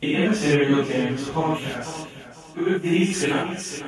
[0.00, 2.06] The Immaterial Gamers Podcast
[2.56, 3.82] with these guys.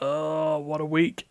[0.00, 1.26] Oh, what a week!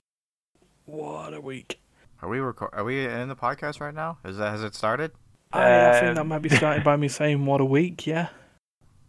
[0.86, 1.80] What a week!
[2.22, 2.72] Are we record?
[2.74, 4.18] Are we in the podcast right now?
[4.26, 5.12] Is that has it started?
[5.54, 8.30] I, I think that Um, might be started by me saying "What a week!" Yeah,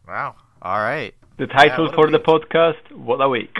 [0.06, 0.34] Wow.
[0.60, 1.14] All right.
[1.38, 3.56] The title what a for the podcast, What a Week.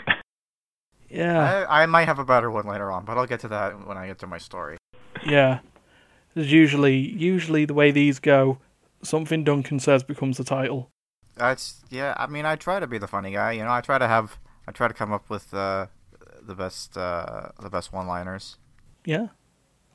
[1.09, 3.87] yeah, I, I might have a better one later on, but I'll get to that
[3.87, 4.77] when I get to my story.
[5.25, 5.61] yeah.
[6.35, 8.59] There's usually usually the way these go,
[9.03, 10.91] something Duncan says becomes the title.
[11.37, 12.15] That's yeah.
[12.17, 13.53] I mean, I try to be the funny guy.
[13.53, 14.39] You know, I try to have.
[14.67, 15.87] I try to come up with uh,
[16.41, 16.97] the best.
[16.97, 18.57] Uh, the best one-liners.
[19.05, 19.29] Yeah,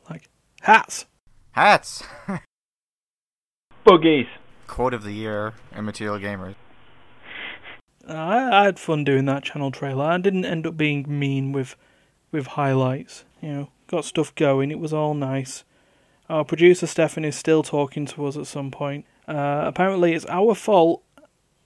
[0.09, 0.29] like
[0.61, 1.05] hats.
[1.51, 2.03] Hats.
[3.85, 4.27] Boogies.
[4.67, 5.53] Quote of the year.
[5.75, 6.55] Immaterial Gamers.
[8.07, 10.05] I, I had fun doing that channel trailer.
[10.05, 11.75] I didn't end up being mean with
[12.31, 13.25] with highlights.
[13.41, 14.71] You know, got stuff going.
[14.71, 15.63] It was all nice.
[16.29, 19.05] Our producer Stefan is still talking to us at some point.
[19.27, 21.03] Uh, apparently, it's our fault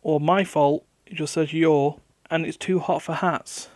[0.01, 0.85] or my fault.
[1.05, 1.97] It just says your,
[2.29, 3.69] and it's too hot for hats.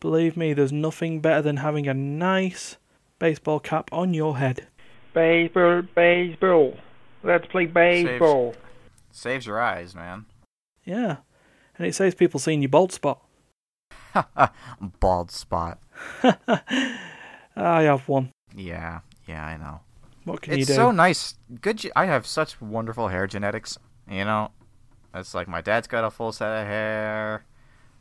[0.00, 2.76] Believe me, there's nothing better than having a nice
[3.18, 4.66] baseball cap on your head.
[5.14, 6.76] Baseball, baseball.
[7.22, 8.54] Let's play baseball.
[9.10, 10.26] Saves your eyes, man.
[10.84, 11.16] Yeah,
[11.78, 13.22] and it saves people seeing your bald spot.
[15.00, 15.78] Bald spot.
[16.22, 18.30] I have one.
[18.54, 19.00] Yeah.
[19.26, 19.80] Yeah, I know.
[20.26, 20.74] What can it's you do?
[20.74, 21.36] so nice.
[21.62, 21.78] Good.
[21.78, 23.78] ge- I have such wonderful hair genetics.
[24.10, 24.50] You know,
[25.14, 27.44] it's like my dad's got a full set of hair,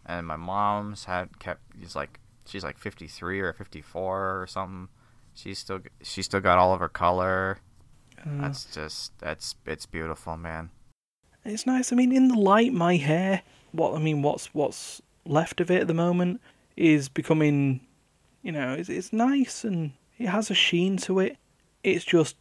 [0.06, 1.62] and my mom's had kept.
[1.80, 4.90] He's like she's like fifty three or fifty four or something.
[5.36, 7.60] She's still she's still got all of her color.
[8.20, 10.72] Uh, That's just that's it's beautiful, man.
[11.44, 11.94] It's nice.
[11.94, 13.44] I mean, in the light, my hair.
[13.72, 16.42] What I mean, what's what's left of it at the moment
[16.76, 17.82] is becoming,
[18.42, 21.38] you know, it's it's nice and it has a sheen to it.
[21.86, 22.36] It's just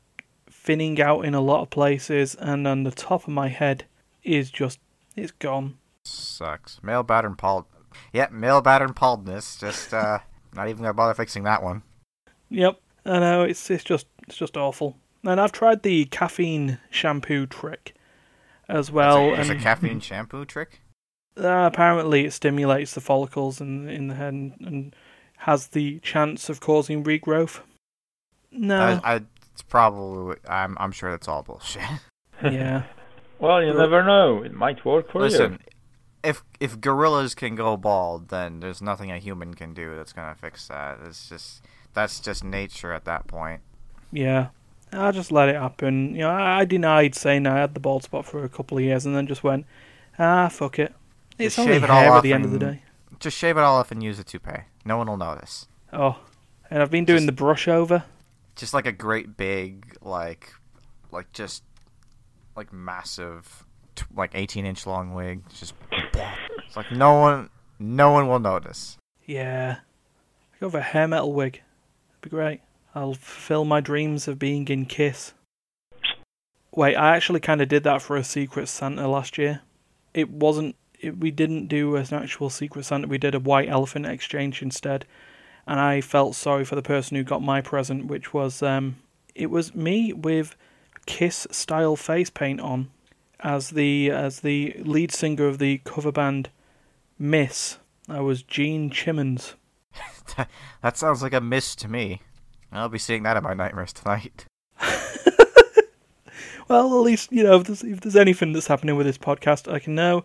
[0.50, 3.84] thinning out in a lot of places, and on the top of my head
[4.22, 4.80] is just
[5.14, 5.76] it's gone.
[6.04, 6.82] Sucks.
[6.82, 7.66] Male pattern bald.
[8.12, 9.58] Yeah, male pattern baldness.
[9.58, 10.20] Just uh,
[10.54, 11.82] not even gonna bother fixing that one.
[12.48, 13.42] Yep, I know.
[13.42, 14.96] It's it's just it's just awful.
[15.22, 17.94] And I've tried the caffeine shampoo trick
[18.68, 19.34] as well.
[19.34, 20.80] It's a, it's a caffeine shampoo trick.
[21.36, 24.96] Uh, apparently, it stimulates the follicles in in the head and, and
[25.38, 27.60] has the chance of causing regrowth.
[28.56, 29.20] No, I, I,
[29.54, 30.36] it's probably.
[30.48, 30.76] I'm.
[30.78, 31.82] I'm sure that's all bullshit.
[32.44, 32.82] yeah,
[33.38, 34.42] Well, you never know.
[34.42, 35.48] It might work for Listen, you.
[35.48, 35.60] Listen,
[36.22, 40.34] if if gorillas can go bald, then there's nothing a human can do that's gonna
[40.34, 40.98] fix that.
[41.06, 41.62] It's just
[41.94, 43.62] that's just nature at that point.
[44.12, 44.48] yeah.
[44.92, 46.14] I just let it happen.
[46.14, 48.84] You know, I, I denied saying I had the bald spot for a couple of
[48.84, 49.66] years, and then just went,
[50.20, 50.94] ah, fuck it.
[51.36, 52.82] It's Just only shave it all hair at the end of the day.
[53.18, 54.60] Just shave it all off and use a toupee.
[54.84, 55.66] No one will notice.
[55.92, 56.20] Oh,
[56.70, 58.04] and I've been doing Just- the brush over.
[58.56, 60.52] Just like a great big like,
[61.10, 61.62] like just
[62.56, 65.42] like massive, t- like 18 inch long wig.
[65.54, 68.96] Just it's like no one, no one will notice.
[69.24, 69.78] Yeah,
[70.52, 71.62] I go for a hair metal wig.
[72.10, 72.60] It'd be great.
[72.94, 75.34] I'll fulfill my dreams of being in Kiss.
[76.72, 79.62] Wait, I actually kind of did that for a Secret Santa last year.
[80.12, 80.76] It wasn't.
[81.00, 83.08] It, we didn't do an actual Secret Santa.
[83.08, 85.06] We did a white elephant exchange instead,
[85.66, 88.96] and I felt sorry for the person who got my present, which was um,
[89.34, 90.56] it was me with
[91.06, 92.90] Kiss style face paint on,
[93.40, 96.50] as the as the lead singer of the cover band
[97.18, 97.78] Miss.
[98.08, 99.54] I was Gene Chimmons.
[100.82, 102.22] that sounds like a miss to me.
[102.72, 104.46] I'll be seeing that in my nightmares tonight.
[106.68, 109.70] Well, at least you know if there's, if there's anything that's happening with this podcast,
[109.70, 110.24] I can know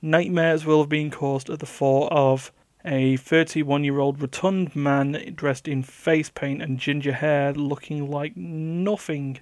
[0.00, 2.52] nightmares will have been caused at the thought of
[2.84, 9.38] a 31-year-old rotund man dressed in face paint and ginger hair, looking like nothing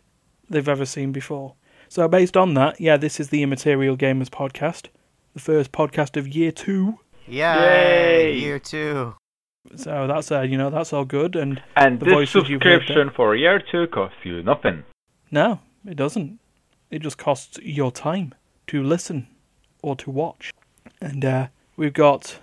[0.48, 1.54] they've ever seen before.
[1.88, 4.88] So, based on that, yeah, this is the Immaterial Gamers podcast,
[5.34, 6.98] the first podcast of year two.
[7.26, 7.44] Yay!
[7.44, 8.38] Yay!
[8.38, 9.14] Year two.
[9.76, 11.36] So that's uh, you know that's all good.
[11.36, 14.84] And And the this voices you've heard subscription for year two costs you nothing.
[15.30, 16.38] no, it doesn't.
[16.90, 18.34] It just costs your time
[18.68, 19.28] to listen
[19.82, 20.52] or to watch.
[21.00, 22.38] And uh, we've got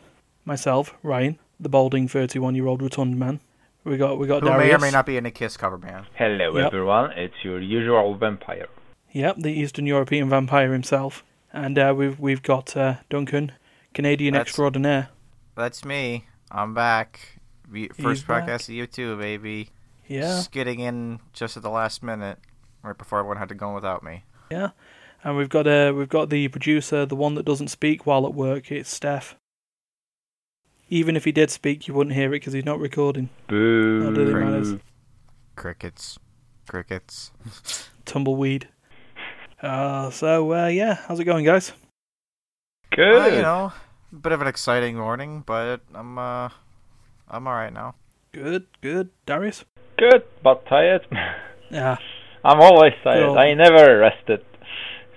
[0.48, 3.40] myself, Ryan, the balding thirty-one-year-old rotund man.
[3.84, 4.68] We got we got Who Darius.
[4.68, 6.08] may or may not be in a Kiss cover band.
[6.16, 6.66] Hello, Yep.
[6.68, 7.12] everyone.
[7.12, 8.68] It's your usual vampire.
[9.12, 11.24] Yep, the Eastern European vampire himself.
[11.54, 13.52] And uh, we've we've got uh, Duncan,
[13.94, 15.10] Canadian That's- extraordinaire.
[15.56, 16.26] That's me.
[16.52, 17.40] I'm back.
[17.72, 19.70] We- He's First podcast of you too, baby.
[20.08, 22.38] Yeah, Just getting in just at the last minute,
[22.82, 24.24] right before everyone had to go without me.
[24.50, 24.70] yeah.
[25.24, 28.34] And we've got uh, we've got the producer, the one that doesn't speak while at
[28.34, 28.72] work.
[28.72, 29.36] It's Steph.
[30.90, 33.30] Even if he did speak, you wouldn't hear it because he's not recording.
[33.48, 34.04] Boo.
[34.04, 34.76] Not really matters.
[35.56, 36.18] Crickets.
[36.68, 37.32] Crickets.
[38.06, 38.68] Tumbleweed.
[39.62, 41.74] Uh, so uh, yeah, how's it going, guys?
[42.92, 43.22] Good.
[43.34, 43.74] Uh, you know,
[44.22, 46.50] bit of an exciting morning, but I'm uh,
[47.30, 47.96] I'm all right now.
[48.32, 49.10] Good, good.
[49.26, 49.66] Darius?
[49.98, 51.06] Good, but tired.
[51.70, 51.98] Yeah.
[52.46, 53.26] I'm always tired.
[53.26, 53.38] Cool.
[53.38, 54.46] I never rested.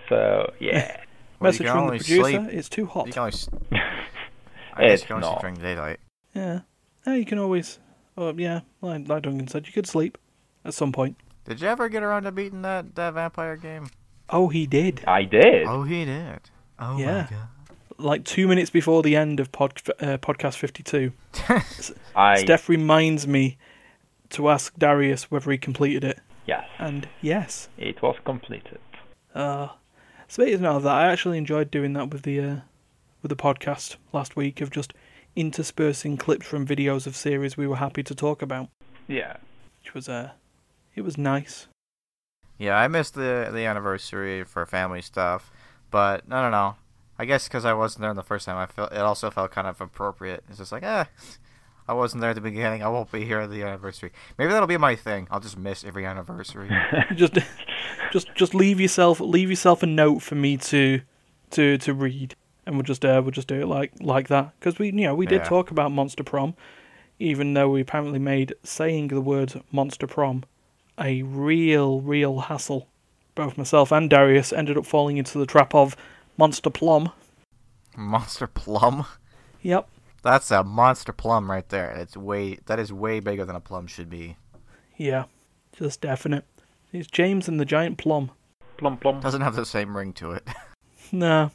[0.08, 0.96] So yeah,
[1.38, 2.40] Well, Message from the producer: sleep.
[2.50, 3.06] It's too hot.
[3.06, 3.32] You can only.
[3.32, 3.49] s-
[4.81, 5.41] I guess It's you can only not.
[5.41, 6.00] during daylight.
[6.35, 6.61] Yeah.
[7.06, 7.79] Yeah, you can always.
[8.17, 10.19] Oh, yeah, like, like Duncan said, you could sleep
[10.65, 11.17] at some point.
[11.47, 13.88] Did you ever get around to beating that that vampire game?
[14.29, 15.03] Oh, he did.
[15.06, 15.67] I did.
[15.67, 16.41] Oh, he did.
[16.79, 17.23] Oh Yeah.
[17.31, 17.49] my god.
[17.99, 21.12] Like two minutes before the end of pod, uh, podcast 52,
[22.17, 23.59] I Steph reminds me
[24.31, 26.19] to ask Darius whether he completed it.
[26.47, 27.69] yes, And yes.
[27.77, 28.79] it was completed.
[29.35, 29.69] Uh,
[30.29, 32.56] speaking of that, I actually enjoyed doing that with the uh,
[33.22, 34.93] with the podcast last week of just
[35.37, 38.69] interspersing clips from videos of series we were happy to talk about,
[39.06, 39.37] Yeah.
[39.82, 40.31] which was uh,
[40.94, 41.67] it was nice.
[42.58, 45.50] Yeah, I missed the the anniversary for family stuff,
[45.90, 46.76] but no, no, no.
[47.19, 49.67] I guess because I wasn't there the first time, I felt it also felt kind
[49.67, 50.43] of appropriate.
[50.49, 51.05] It's just like, eh,
[51.87, 52.82] I wasn't there at the beginning.
[52.82, 54.11] I won't be here at the anniversary.
[54.38, 55.26] Maybe that'll be my thing.
[55.31, 56.70] I'll just miss every anniversary.
[57.14, 57.38] just
[58.12, 61.02] just just leave yourself leave yourself a note for me to
[61.50, 62.34] to to read
[62.66, 65.14] and we'll just uh, we'll just do it like like that because we you know
[65.14, 65.48] we did Yeah.
[65.48, 66.54] talk about monster prom
[67.18, 70.44] even though we apparently made saying the word monster prom
[71.00, 72.86] a real real hassle
[73.34, 75.96] both myself and Darius ended up falling into the trap of
[76.36, 77.10] monster plum
[77.96, 79.06] monster plum.
[79.62, 79.88] yep
[80.22, 81.90] That's a monster plum right there.
[81.92, 84.36] It's way that is way bigger than a plum should be.
[84.96, 85.24] yeah
[85.76, 86.44] just definite
[86.92, 88.30] it's James and the giant plum
[88.76, 89.20] Plum plum.
[89.20, 90.46] Doesn't have the same ring to it.
[91.12, 91.50] No,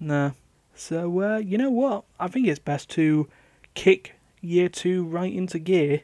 [0.00, 0.32] no.
[0.74, 2.04] So, uh, you know what?
[2.18, 3.28] I think it's best to
[3.74, 6.02] kick year two right into gear.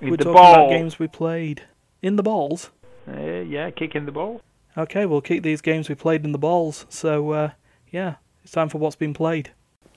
[0.00, 1.62] In We're the talking about games we played
[2.02, 2.70] in the balls.
[3.08, 4.40] Uh, yeah, kicking the ball.
[4.76, 6.86] Okay, we'll kick these games we played in the balls.
[6.88, 7.50] So, uh,
[7.90, 9.50] yeah, it's time for what's been played.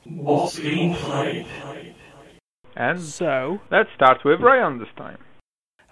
[0.06, 1.46] What's being played?
[2.76, 5.18] And So, let's start with Ryan this time.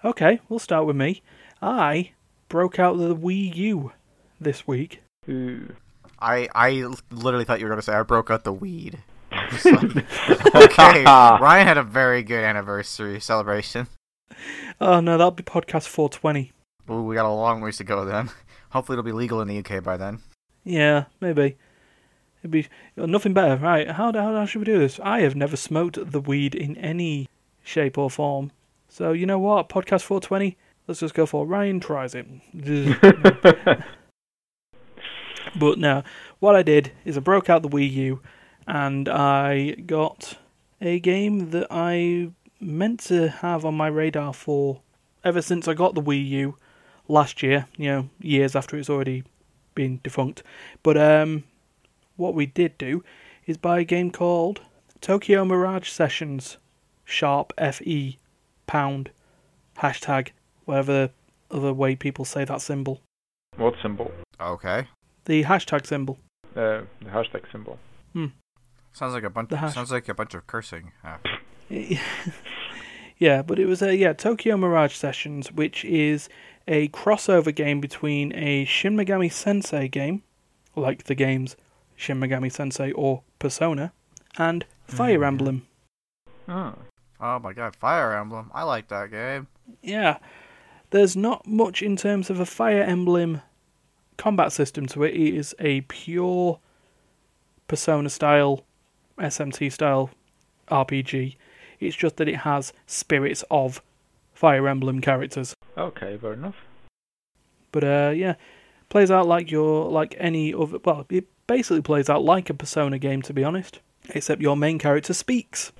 [0.04, 1.20] okay, we'll start with me.
[1.60, 2.12] I
[2.48, 3.92] broke out the Wii U
[4.40, 5.02] this week.
[5.28, 5.74] Ooh.
[6.18, 8.98] I I literally thought you were gonna say I broke out the weed.
[9.64, 13.86] Like, okay, Ryan had a very good anniversary celebration.
[14.80, 16.52] Oh no, that'll be podcast 420.
[16.90, 18.30] Ooh, we got a long ways to go then.
[18.70, 20.20] Hopefully, it'll be legal in the UK by then.
[20.64, 21.56] Yeah, maybe.
[22.40, 22.66] It'd be
[22.98, 23.90] oh, nothing better, right?
[23.90, 25.00] How, how, how should we do this?
[25.02, 27.28] I have never smoked the weed in any
[27.62, 28.52] shape or form.
[28.88, 29.68] So, you know what?
[29.68, 32.26] Podcast 420, let's just go for Ryan tries it.
[35.58, 36.02] but no,
[36.38, 38.20] what I did is I broke out the Wii U
[38.66, 40.38] and I got
[40.80, 42.30] a game that I
[42.60, 44.80] meant to have on my radar for
[45.24, 46.56] ever since I got the Wii U
[47.08, 49.24] last year, you know, years after it's already
[49.74, 50.42] been defunct.
[50.82, 51.44] But um,
[52.16, 53.04] what we did do
[53.46, 54.60] is buy a game called
[55.00, 56.56] Tokyo Mirage Sessions,
[57.04, 58.18] sharp FE,
[58.66, 59.10] pound,
[59.78, 60.30] hashtag,
[60.64, 61.10] whatever
[61.50, 63.00] other way people say that symbol.
[63.56, 64.10] What symbol?
[64.40, 64.88] Okay,
[65.26, 66.18] The hashtag symbol.
[66.56, 67.78] Uh, the hashtag symbol.
[68.92, 69.50] sounds like a bunch.
[69.52, 69.74] Hash.
[69.74, 70.92] Sounds like a bunch of cursing.
[71.04, 71.18] Ah,
[73.18, 76.28] yeah, but it was a yeah Tokyo Mirage Sessions, which is
[76.68, 80.22] a crossover game between a Shin Megami Tensei game,
[80.74, 81.56] like the games
[81.94, 83.92] Shin Megami Tensei or Persona,
[84.38, 85.26] and Fire Mhm.
[85.26, 85.66] Emblem.
[86.48, 86.74] Oh.
[87.18, 88.50] Oh my god, Fire Emblem!
[88.54, 89.46] I like that game.
[89.82, 90.18] Yeah,
[90.90, 93.40] there's not much in terms of a Fire Emblem
[94.16, 95.14] combat system to it.
[95.14, 96.58] It is a pure
[97.68, 98.64] Persona style,
[99.18, 100.10] SMT style
[100.70, 101.36] RPG.
[101.80, 103.82] It's just that it has spirits of
[104.34, 105.54] Fire Emblem characters.
[105.76, 106.56] Okay, fair enough.
[107.72, 108.34] But uh, yeah,
[108.88, 110.78] plays out like your like any other.
[110.84, 113.80] Well, it basically plays out like a Persona game, to be honest.
[114.10, 115.72] Except your main character speaks.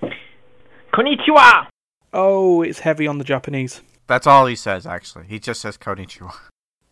[0.92, 1.68] Konnichiwa!
[2.12, 4.86] Oh, it's heavy on the Japanese That's all he says.
[4.86, 6.32] Actually, he just says Konnichiwa.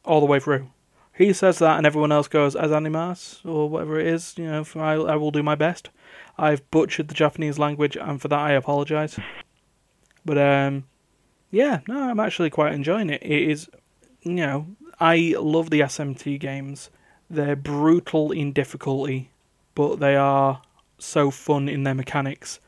[0.04, 0.68] all the way through.
[1.16, 4.34] He says that, and everyone else goes as animas or whatever it is.
[4.36, 5.90] You know, I, I will do my best.
[6.36, 9.18] I've butchered the Japanese language, and for that I apologize.
[10.24, 10.84] But um,
[11.50, 13.22] yeah, no, I'm actually quite enjoying it.
[13.22, 13.70] It is,
[14.22, 14.66] you know,
[14.98, 16.90] I love the SMT games.
[17.30, 19.30] They're brutal in difficulty,
[19.74, 20.62] but they are
[20.98, 22.58] so fun in their mechanics,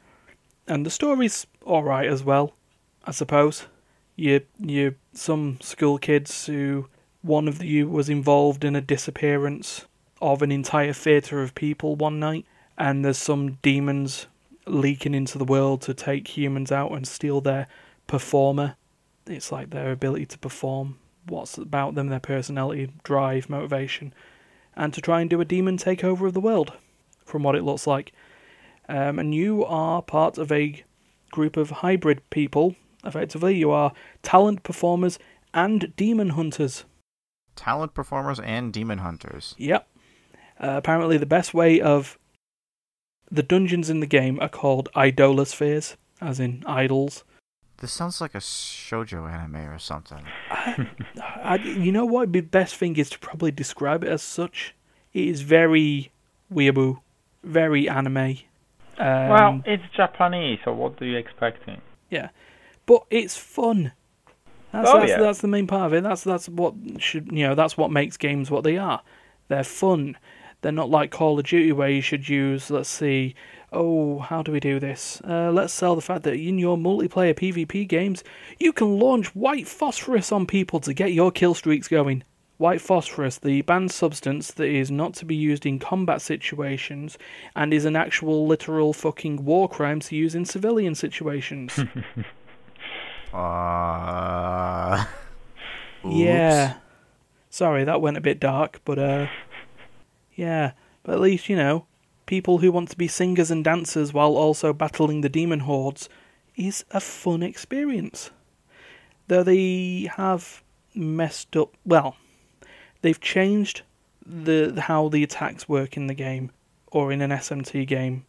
[0.68, 2.54] and the story's all right as well.
[3.04, 3.66] I suppose
[4.14, 6.88] you you some school kids who
[7.26, 9.84] one of you was involved in a disappearance
[10.22, 12.46] of an entire theatre of people one night,
[12.78, 14.26] and there's some demons
[14.66, 17.66] leaking into the world to take humans out and steal their
[18.06, 18.76] performer.
[19.26, 24.14] It's like their ability to perform what's about them, their personality, drive, motivation,
[24.76, 26.72] and to try and do a demon takeover of the world,
[27.24, 28.12] from what it looks like.
[28.88, 30.84] Um, and you are part of a
[31.32, 32.76] group of hybrid people.
[33.04, 33.92] Effectively, you are
[34.22, 35.18] talent performers
[35.52, 36.84] and demon hunters.
[37.56, 39.54] Talent performers and demon hunters.
[39.58, 39.88] Yep.
[40.60, 42.18] Uh, apparently, the best way of
[43.30, 47.24] the dungeons in the game are called idolaspheres, as in idols.
[47.78, 50.24] This sounds like a shojo anime or something.
[50.50, 50.88] I,
[51.42, 52.32] I, you know what?
[52.32, 54.74] The best thing is to probably describe it as such.
[55.12, 56.10] It is very
[56.52, 57.00] weeaboo,
[57.42, 58.38] very anime.
[58.98, 61.68] Um, well, it's Japanese, so what do you expect?
[62.08, 62.30] Yeah.
[62.86, 63.92] But it's fun.
[64.76, 65.20] That's, Oh, that's, yeah.
[65.20, 66.02] that's the main part of it.
[66.02, 67.54] That's that's what should you know.
[67.54, 69.02] That's what makes games what they are.
[69.48, 70.16] They're fun.
[70.62, 72.70] They're not like Call of Duty where you should use.
[72.70, 73.34] Let's see.
[73.72, 75.20] Oh, how do we do this?
[75.22, 78.24] Uh, let's sell the fact that in your multiplayer PvP games,
[78.58, 82.22] you can launch white phosphorus on people to get your kill streaks going.
[82.58, 87.18] White phosphorus, the banned substance that is not to be used in combat situations
[87.54, 91.78] and is an actual literal fucking war crime to use in civilian situations.
[93.32, 95.06] Uh.
[96.08, 96.74] Yeah.
[97.50, 99.26] Sorry, that went a bit dark, but uh
[100.34, 101.86] yeah, but at least, you know,
[102.26, 106.08] people who want to be singers and dancers while also battling the demon hordes
[106.54, 108.30] is a fun experience.
[109.28, 110.62] Though they have
[110.94, 112.16] messed up, well,
[113.02, 113.82] they've changed
[114.24, 116.50] the how the attacks work in the game
[116.92, 118.26] or in an SMT game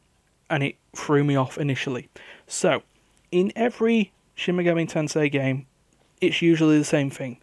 [0.49, 2.09] and it threw me off initially.
[2.47, 2.83] So,
[3.31, 5.65] in every Shin Megami Tensei game,
[6.21, 7.39] it's usually the same thing.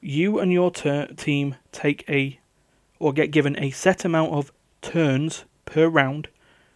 [0.00, 2.40] You and your tur team take a,
[2.98, 4.50] or get given a set amount of
[4.80, 6.28] turns per round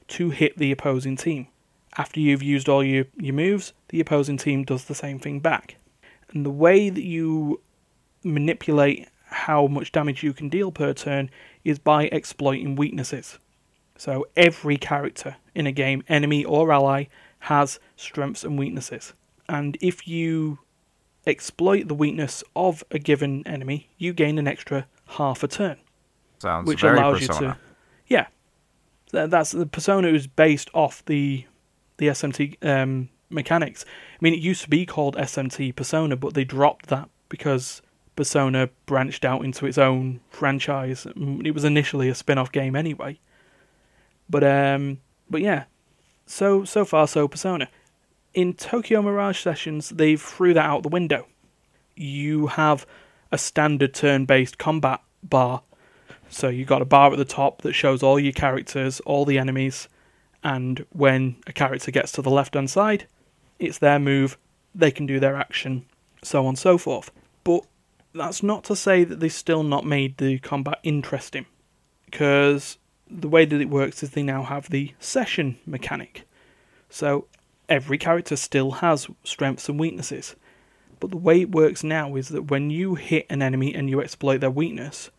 [0.08, 1.48] to hit the opposing team.
[1.96, 5.76] After you've used all your, your moves, the opposing team does the same thing back.
[6.32, 7.62] And the way that you
[8.22, 11.30] manipulate how much damage you can deal per turn
[11.64, 13.38] is by exploiting weaknesses.
[13.96, 17.06] So every character in a game, enemy or ally,
[17.38, 19.14] has strengths and weaknesses.
[19.48, 20.58] And if you
[21.26, 25.76] exploit the weakness of a given enemy, you gain an extra half a turn,
[26.38, 27.40] Sounds which allows persona.
[27.40, 27.58] you to,
[28.08, 28.26] yeah,
[29.12, 31.44] Th- that's the persona is based off the
[31.98, 33.84] the SMT um, mechanics.
[33.86, 37.82] I mean, it used to be called SMT Persona, but they dropped that because
[38.16, 41.06] Persona branched out into its own franchise.
[41.16, 43.18] It was initially a spin-off game anyway.
[44.28, 45.64] But um, but yeah,
[46.26, 47.68] so so far so Persona.
[48.34, 51.26] In Tokyo Mirage Sessions, they've threw that out the window.
[51.94, 52.86] You have
[53.30, 55.62] a standard turn-based combat bar.
[56.30, 59.38] So you've got a bar at the top that shows all your characters, all the
[59.38, 59.86] enemies,
[60.42, 63.06] and when a character gets to the left-hand side,
[63.58, 64.38] it's their move.
[64.74, 65.84] They can do their action,
[66.22, 67.10] so on and so forth.
[67.44, 67.66] But
[68.14, 71.44] that's not to say that they've still not made the combat interesting,
[72.06, 76.22] because the way that it works is they now have the session mechanic.
[76.88, 77.26] So
[77.72, 80.36] every character still has strengths and weaknesses.
[81.00, 84.00] But the way it works now is that when you hit an enemy and you
[84.00, 85.10] exploit their weakness,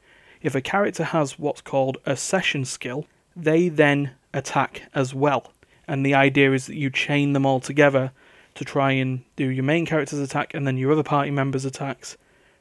[0.44, 5.52] if a character has what's called a session skill, they then attack as well.
[5.88, 8.12] And the idea is that you chain them all together
[8.54, 12.18] to try and do your main character's attack and then your other party members' attacks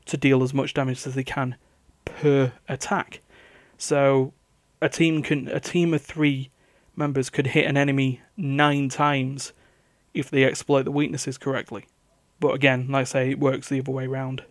[0.07, 1.55] to deal as much damage as they can
[2.07, 3.21] per attack.
[3.77, 4.33] So
[4.81, 6.51] a team can a team of three
[6.97, 9.53] members could hit an enemy nine times
[10.15, 11.87] if they exploit the weaknesses correctly.
[12.41, 14.45] But again, like I say, it works the other way round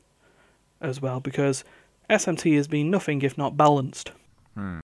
[0.79, 1.63] as well because
[2.09, 4.11] SMT has been nothing if not balanced.
[4.55, 4.79] Hmm.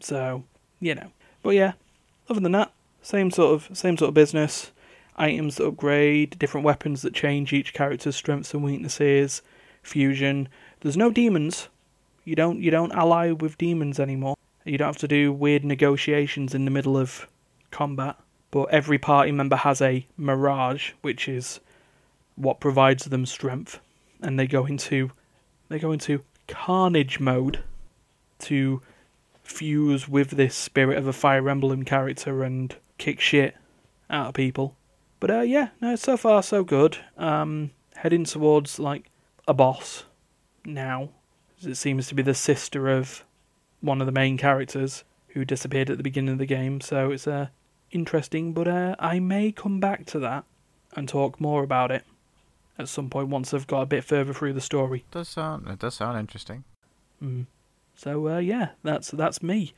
[0.00, 0.44] So,
[0.80, 1.10] you know.
[1.42, 1.72] But yeah,
[2.28, 4.72] other than that, same sort of same sort of business.
[5.16, 9.42] Items that upgrade, different weapons that change each character's strengths and weaknesses,
[9.82, 10.48] fusion.
[10.80, 11.68] There's no demons.
[12.24, 14.36] You don't you don't ally with demons anymore.
[14.64, 17.26] You don't have to do weird negotiations in the middle of
[17.70, 18.16] combat.
[18.50, 21.60] But every party member has a mirage, which is
[22.36, 23.80] what provides them strength,
[24.22, 25.12] and they go into
[25.68, 27.62] they go into carnage mode
[28.38, 28.80] to
[29.42, 33.54] fuse with this spirit of a Fire Emblem character and kick shit
[34.08, 34.76] out of people.
[35.20, 36.98] But uh, yeah, no, so far so good.
[37.16, 39.10] Um, heading towards like
[39.46, 40.04] a boss
[40.64, 41.10] now.
[41.60, 43.24] It seems to be the sister of
[43.80, 46.80] one of the main characters who disappeared at the beginning of the game.
[46.80, 47.48] So it's uh,
[47.90, 50.44] interesting, but uh, I may come back to that
[50.94, 52.04] and talk more about it
[52.78, 55.04] at some point once I've got a bit further through the story.
[55.10, 56.64] Does sound it does sound interesting.
[57.22, 57.46] Mm.
[57.94, 59.72] So uh, yeah, that's that's me.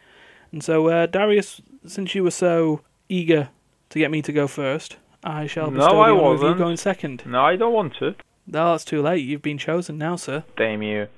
[0.52, 3.49] And so uh, Darius, since you were so eager
[3.90, 6.55] to get me to go first, I shall No, bestow I the honour of you
[6.55, 7.23] going second.
[7.26, 8.14] No, I don't want to.
[8.47, 9.25] No, it's too late.
[9.25, 10.45] You've been chosen now, sir.
[10.57, 11.09] Damn you.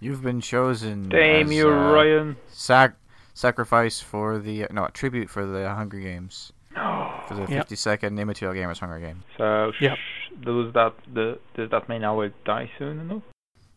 [0.00, 1.08] You've been chosen.
[1.08, 2.36] Damn as, you, uh, Ryan.
[2.50, 2.96] Sac-
[3.34, 7.68] sacrifice for the no tribute for the Hunger Games for the Yep.
[7.68, 9.22] 52nd Immaterial Gamers Hunger Game.
[9.38, 9.96] So, Yep.
[9.96, 13.22] sh- does that the does that mean I will die soon enough?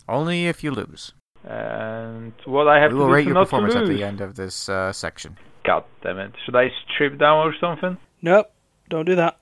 [0.07, 1.13] Only if you lose.
[1.43, 4.35] And what I have we to will do rate your performance at the end of
[4.35, 5.37] this uh, section.
[5.63, 6.31] God damn it!
[6.45, 7.97] Should I strip down or something?
[8.21, 8.51] Nope,
[8.89, 9.37] don't do that.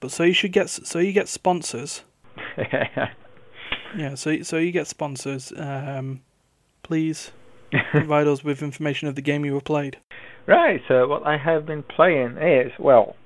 [0.00, 2.04] But so you should get so you get sponsors.
[3.96, 5.52] Yeah, so so you get sponsors.
[5.56, 6.20] Um,
[6.84, 7.32] please
[7.90, 9.96] provide us with information of the game you have played.
[10.46, 10.80] right.
[10.88, 13.16] So what I have been playing is well,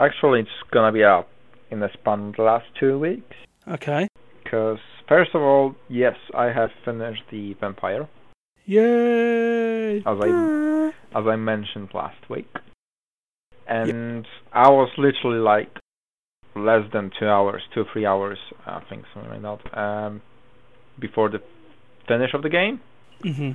[0.00, 1.28] actually it's gonna be up
[1.70, 3.36] in the span of the last two weeks.
[3.66, 4.08] Okay.
[4.42, 4.78] Because
[5.08, 8.08] first of all, yes, I have finished the Vampire
[8.64, 9.98] Yay!
[9.98, 12.48] as I as I mentioned last week,
[13.66, 15.70] and I was literally like
[16.54, 20.20] less than two hours, two three hours, I think something like that, um,
[20.98, 21.40] before the
[22.06, 22.80] finish of the game.
[23.22, 23.52] hmm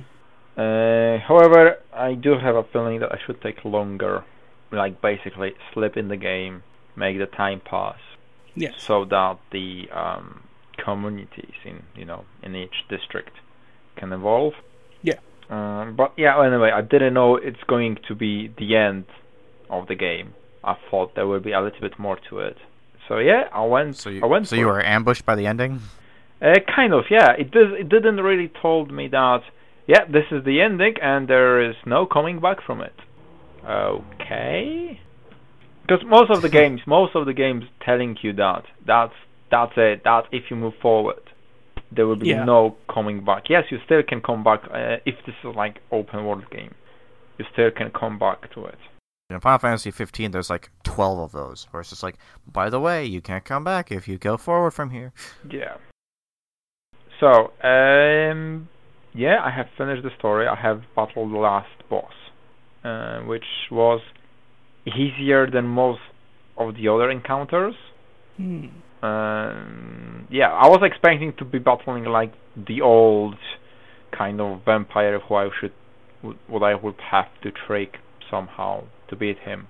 [0.56, 4.24] Uh, however, I do have a feeling that I should take longer,
[4.70, 6.62] like basically slip in the game,
[6.96, 7.98] make the time pass,
[8.54, 8.74] Yes.
[8.78, 10.44] so that the um,
[10.78, 13.32] communities in you know in each district
[13.96, 14.54] can evolve.
[15.02, 15.18] Yeah.
[15.50, 19.06] Um, but yeah, anyway, I didn't know it's going to be the end
[19.68, 20.34] of the game.
[20.62, 22.56] I thought there would be a little bit more to it.
[23.08, 23.96] So yeah, I went.
[23.96, 25.80] So you, I went so you were ambushed by the ending.
[26.40, 27.32] Uh, kind of, yeah.
[27.32, 27.72] It does.
[27.78, 29.42] It didn't really told me that.
[29.86, 32.94] Yeah, this is the ending, and there is no coming back from it.
[33.66, 35.00] Okay.
[35.82, 39.12] Because most of the games, most of the games, telling you that that's
[39.50, 40.02] that's it.
[40.04, 41.20] That if you move forward,
[41.92, 42.44] there will be Yeah.
[42.44, 43.44] no coming back.
[43.50, 46.74] Yes, you still can come back uh, if this is like open world game.
[47.38, 48.78] You still can come back to it.
[49.30, 52.78] In Final Fantasy 15, there's like 12 of those, where it's just like, by the
[52.78, 55.12] way, you can't come back if you go forward from here.
[55.50, 55.76] Yeah.
[57.20, 58.68] So, um,
[59.14, 60.46] yeah, I have finished the story.
[60.46, 62.12] I have battled the last boss,
[62.84, 64.00] uh, which was
[64.86, 66.00] easier than most
[66.56, 67.74] of the other encounters.
[68.36, 68.66] Hmm.
[69.02, 73.36] Um, yeah, I was expecting to be battling like the old
[74.16, 75.72] kind of vampire who I should,
[76.48, 77.96] what I would have to trick
[78.30, 79.68] somehow to beat him.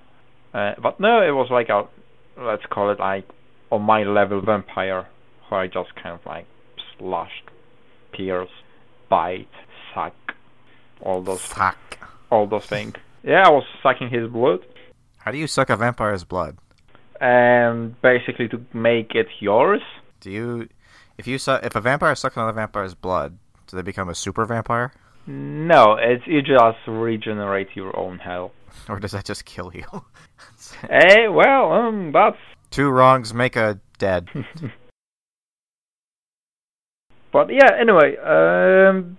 [0.52, 1.88] Uh, but no, it was like a,
[2.40, 3.26] let's call it like
[3.70, 5.09] on my level vampire,
[5.48, 6.46] who I just kind of like
[6.96, 7.50] slashed,
[8.12, 8.48] pierce,
[9.08, 9.48] bite,
[9.94, 10.14] suck,
[11.00, 11.98] all those, Fuck.
[12.30, 12.94] all those things.
[13.22, 14.60] Yeah, I was sucking his blood,
[15.18, 16.58] How do you suck a vampire's blood?
[17.20, 19.80] and basically to make it yours.
[20.20, 20.68] Do you,
[21.16, 23.38] if you su- if a vampire sucks another vampire's blood,
[23.68, 24.92] do they become a super vampire,
[25.26, 28.52] No, it's you just regenerate your own hell.
[28.88, 29.86] or does that just kill you?
[30.90, 32.36] Hey, well, um, that's.
[32.70, 34.28] Two wrongs make a dead.
[37.35, 39.18] But yeah, anyway, um,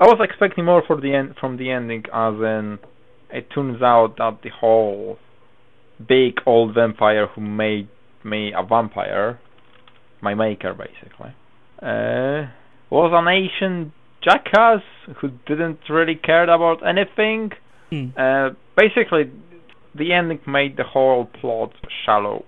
[0.00, 2.80] I was expecting more for the end from the ending, as in,
[3.30, 5.16] it turns out that the whole
[5.96, 7.86] big old vampire who made
[8.24, 9.38] me a vampire,
[10.20, 11.36] my maker basically,
[11.80, 12.50] uh,
[12.90, 13.92] was an ancient
[14.24, 14.82] jackass
[15.20, 17.52] who didn't really care about anything.
[17.90, 18.08] Hmm.
[18.16, 19.30] Uh, basically,
[19.94, 21.72] the ending made the whole plot
[22.04, 22.44] shallow.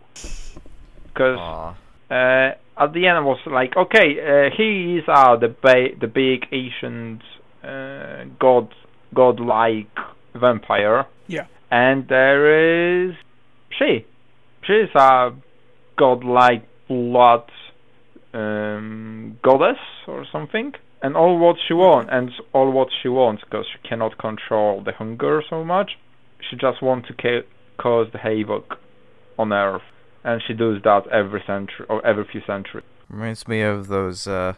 [1.07, 1.77] Because
[2.11, 6.07] uh, at the end, I was like, okay, uh, he is uh, the ba- the
[6.07, 7.23] big ancient
[7.63, 8.75] uh, god
[9.15, 9.97] godlike
[10.35, 11.07] vampire.
[11.27, 11.47] Yeah.
[11.71, 13.15] And there is
[13.79, 14.07] she.
[14.63, 15.31] She's a
[15.97, 17.51] godlike blood
[18.33, 20.73] um, goddess or something.
[21.03, 24.93] And all what she wants, and all what she wants, because she cannot control the
[24.93, 25.99] hunger so much,
[26.49, 28.79] she just wants to ca- cause the havoc
[29.39, 29.83] on Earth,
[30.25, 32.85] and she does that every century or every few centuries.
[33.09, 34.55] Reminds me of those uh,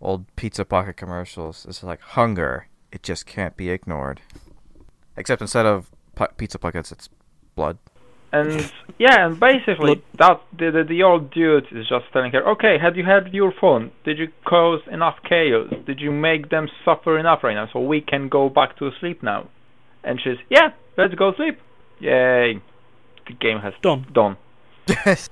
[0.00, 1.66] old pizza pocket commercials.
[1.68, 4.20] It's like hunger, it just can't be ignored.
[5.16, 7.08] Except instead of pu- pizza pockets, it's
[7.54, 7.78] blood.
[8.32, 12.76] And yeah, and basically that the, the the old dude is just telling her, okay,
[12.76, 13.92] had you had your fun?
[14.04, 15.72] Did you cause enough chaos?
[15.86, 17.68] Did you make them suffer enough right now?
[17.72, 19.48] So we can go back to sleep now.
[20.04, 21.58] And she's, yeah, let's go sleep.
[22.00, 22.60] Yay!
[23.26, 24.06] The game has Done.
[24.12, 24.36] done.
[24.88, 25.28] It's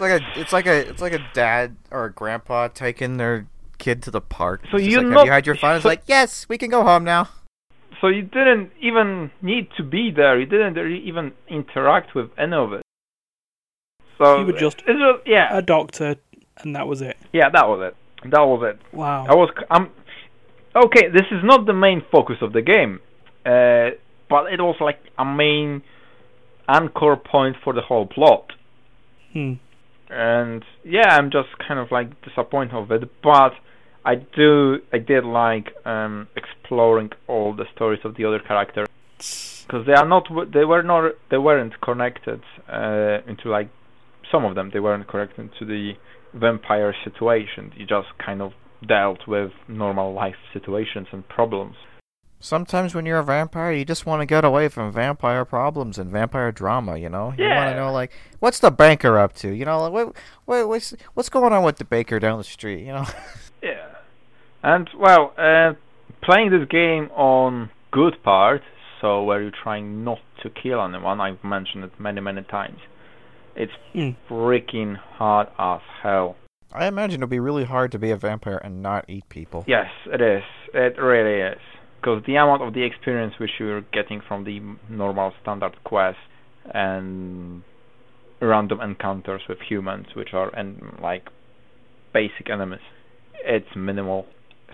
[0.00, 3.46] like a it's like a it's like a dad or a grandpa taking their
[3.78, 4.62] kid to the park.
[4.70, 5.76] So you're like, not- have you had your fun?
[5.76, 7.28] It's like yes, we can go home now.
[8.00, 10.38] So you didn't even need to be there.
[10.38, 12.82] You didn't even interact with any of it.
[14.18, 16.16] So You were just- it's just yeah, A doctor,
[16.58, 17.16] and that was it.
[17.32, 17.48] yeah.
[17.50, 18.30] That was it.
[18.30, 18.80] That was it.
[18.96, 19.26] Wow.
[19.28, 19.90] I was I'm
[20.74, 21.08] okay.
[21.08, 23.00] This is not the main focus of the game,
[23.44, 23.90] uh,
[24.28, 25.82] but it was like a main
[26.68, 28.52] anchor point for the whole plot.
[29.36, 29.52] Hmm.
[30.08, 33.02] and yeah, I'm just kind of like disappointed of it.
[33.22, 33.52] But
[34.02, 38.88] I do, I did like um, exploring all the stories of the other characters
[39.66, 43.68] because they are not, they were not, they weren't connected uh, into like
[44.32, 44.70] some of them.
[44.72, 45.92] They weren't connected to the
[46.32, 47.72] vampire situation.
[47.76, 48.52] You just kind of
[48.88, 51.76] dealt with normal life situations and problems.
[52.38, 56.10] Sometimes when you're a vampire, you just want to get away from vampire problems and
[56.10, 56.96] vampire drama.
[56.98, 59.50] You know, you want to know like what's the banker up to.
[59.52, 62.80] You know, like what, what what's what's going on with the baker down the street.
[62.84, 63.06] You know.
[63.62, 63.86] Yeah.
[64.62, 65.72] And well, uh,
[66.22, 68.62] playing this game on good part,
[69.00, 72.78] so where you're trying not to kill anyone, I've mentioned it many, many times.
[73.56, 74.14] It's Mm.
[74.28, 76.36] freaking hard as hell.
[76.72, 79.64] I imagine it'd be really hard to be a vampire and not eat people.
[79.66, 80.42] Yes, it is.
[80.74, 81.60] It really is.
[82.00, 86.20] Because the amount of the experience which you're getting from the normal standard quests
[86.72, 87.62] and
[88.40, 91.28] random encounters with humans, which are and like
[92.12, 92.80] basic enemies,
[93.44, 94.26] it's minimal.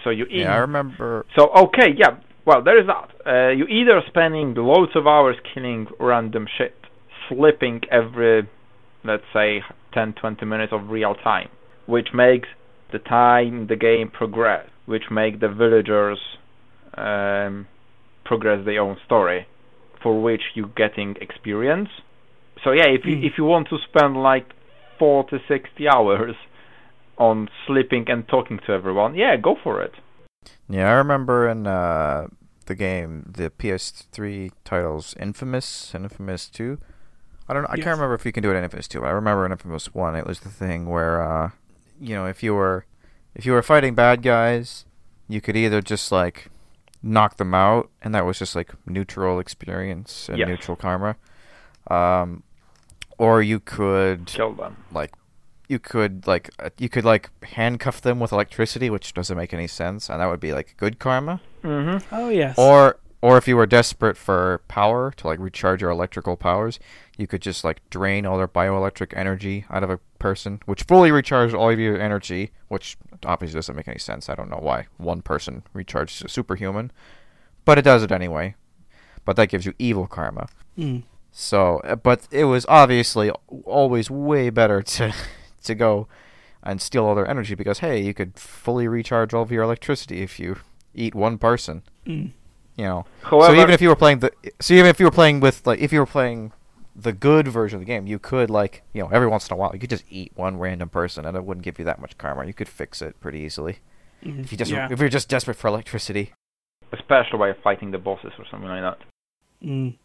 [0.04, 1.24] So you Yeah, I remember.
[1.36, 2.18] So okay, yeah.
[2.44, 3.10] Well, there is that.
[3.24, 6.74] Uh, you either spending loads of hours killing random shit,
[7.28, 8.48] slipping every,
[9.04, 9.60] let's say,
[9.94, 11.48] 10, 20 minutes of real time,
[11.86, 12.48] which makes
[12.92, 16.18] the time the game progress, which make the villagers
[16.96, 17.66] um,
[18.24, 19.46] progress their own story,
[20.02, 21.88] for which you're getting experience.
[22.64, 23.24] So yeah, if you Mm.
[23.26, 24.46] if you want to spend like
[24.98, 26.36] 40, 60 hours
[27.18, 29.94] on sleeping and talking to everyone, yeah, go for it.
[30.68, 32.28] Yeah, I remember in uh,
[32.66, 36.78] the game, the PS3 titles Infamous and Infamous 2.
[37.48, 37.68] I don't know.
[37.68, 37.84] I Yes.
[37.84, 39.92] can't remember if you can do it in Infamous 2, but I remember in Infamous
[39.94, 41.50] 1, it was the thing where, uh,
[42.00, 42.86] you know, if you were
[43.34, 44.84] if you were fighting bad guys,
[45.28, 46.48] you could either just like
[47.02, 50.48] knock them out, and that was just like neutral experience and Yes.
[50.48, 51.16] neutral karma,
[51.90, 52.42] um,
[53.18, 54.76] or you could Kill them.
[54.92, 55.12] like
[55.68, 59.66] you could like uh, you could like handcuff them with electricity, which doesn't make any
[59.66, 61.40] sense, and that would be like good karma.
[61.64, 62.14] Mm-hmm.
[62.14, 62.56] Oh yes.
[62.58, 66.80] Or or if you were desperate for power to like recharge your electrical powers,
[67.16, 71.10] you could just like drain all their bioelectric energy out of a person, which fully
[71.10, 74.28] recharges all of your energy, which obviously doesn't make any sense.
[74.28, 76.90] I don't know why one person recharges a superhuman,
[77.64, 78.56] but it does it anyway.
[79.24, 80.48] But that gives you evil karma.
[80.76, 81.04] Mm.
[81.30, 83.30] So, uh, but it was obviously
[83.64, 85.14] always way better to
[85.62, 86.08] to go
[86.64, 90.22] and steal all their energy because hey, you could fully recharge all of your electricity
[90.22, 90.56] if you
[90.92, 91.84] eat one person.
[92.04, 92.32] Mm.
[92.76, 93.04] You know.
[93.22, 95.66] However, so even if you were playing the so even if you were playing with
[95.66, 96.52] like if you were playing
[96.94, 99.56] the good version of the game, you could like you know every once in a
[99.56, 102.16] while you could just eat one random person and it wouldn't give you that much
[102.18, 102.46] karma.
[102.46, 103.78] You could fix it pretty easily
[104.24, 104.44] Mm.
[104.44, 104.86] if you just yeah.
[104.90, 106.32] if you're just desperate for electricity.
[106.92, 108.98] especially by fighting the bosses or something like that.
[109.66, 109.96] Mm.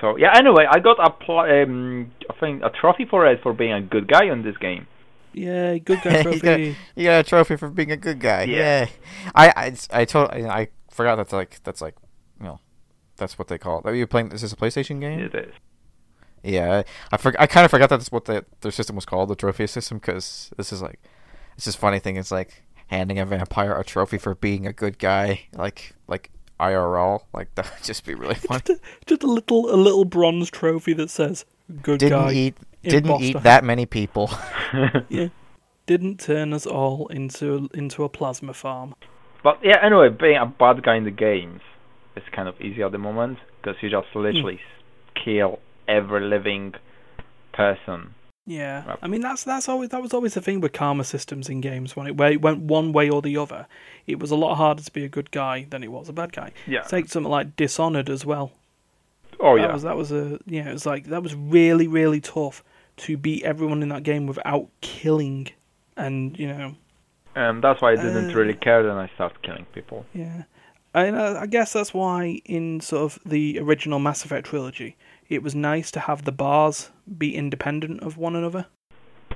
[0.00, 0.36] So yeah.
[0.36, 3.80] Anyway, I got a pl- um, I think a trophy for it for being a
[3.80, 4.86] good guy in this game.
[5.32, 6.76] Yeah, good guy You got- trophy.
[6.96, 8.42] You got a trophy for being a good guy.
[8.44, 8.56] Yeah.
[8.58, 8.86] Yeah.
[9.36, 12.09] I I I totally I forgot that's like that's like you know
[13.20, 13.86] that's what they call it.
[13.86, 14.32] Are you playing?
[14.32, 15.20] Is this a PlayStation game?
[15.20, 15.54] It is.
[16.42, 16.82] Yeah.
[17.12, 19.66] I for, I kind of forgot that's what the, their system was called, the trophy
[19.66, 20.98] system, because this is like
[21.54, 22.16] it's just funny thing.
[22.16, 27.20] It's like handing a vampire a trophy for being a good guy, like like IRL.
[27.32, 28.62] Like that would just be really funny.
[28.66, 31.44] just, a, just a little a little bronze trophy that says
[31.82, 33.26] "Good didn't guy." eat didn't Boston.
[33.28, 34.30] eat that many people.
[35.08, 35.28] Yeah,
[35.86, 38.94] didn't turn us all into into a plasma farm.
[39.42, 39.78] But yeah.
[39.82, 41.60] Anyway, being a bad guy in the games
[42.22, 44.68] is kind of easy at the moment because you just literally s
[45.24, 46.74] kill every living
[47.52, 48.14] person.
[48.46, 48.96] Yeah.
[49.02, 51.94] I mean that's that's always that was always the thing with karma systems in games
[51.96, 53.66] when it where it went one way or the other.
[54.06, 56.32] It was a lot harder to be a good guy than it was a bad
[56.32, 56.52] guy.
[56.66, 56.82] Yeah.
[56.82, 58.52] Take something like Dishonored as well.
[59.38, 59.72] Oh that yeah.
[59.72, 60.68] was that was a yeah.
[60.70, 62.64] It was like that was really really tough
[62.98, 65.48] to beat everyone in that game without killing,
[65.96, 66.74] and you know
[67.34, 68.82] And that's why I didn't Uh, really care.
[68.82, 70.04] Then I started killing people.
[70.12, 70.42] Yeah,
[70.94, 74.96] and I guess that's why in sort of the original Mass Effect trilogy,
[75.28, 78.66] it was nice to have the bars be independent of one another.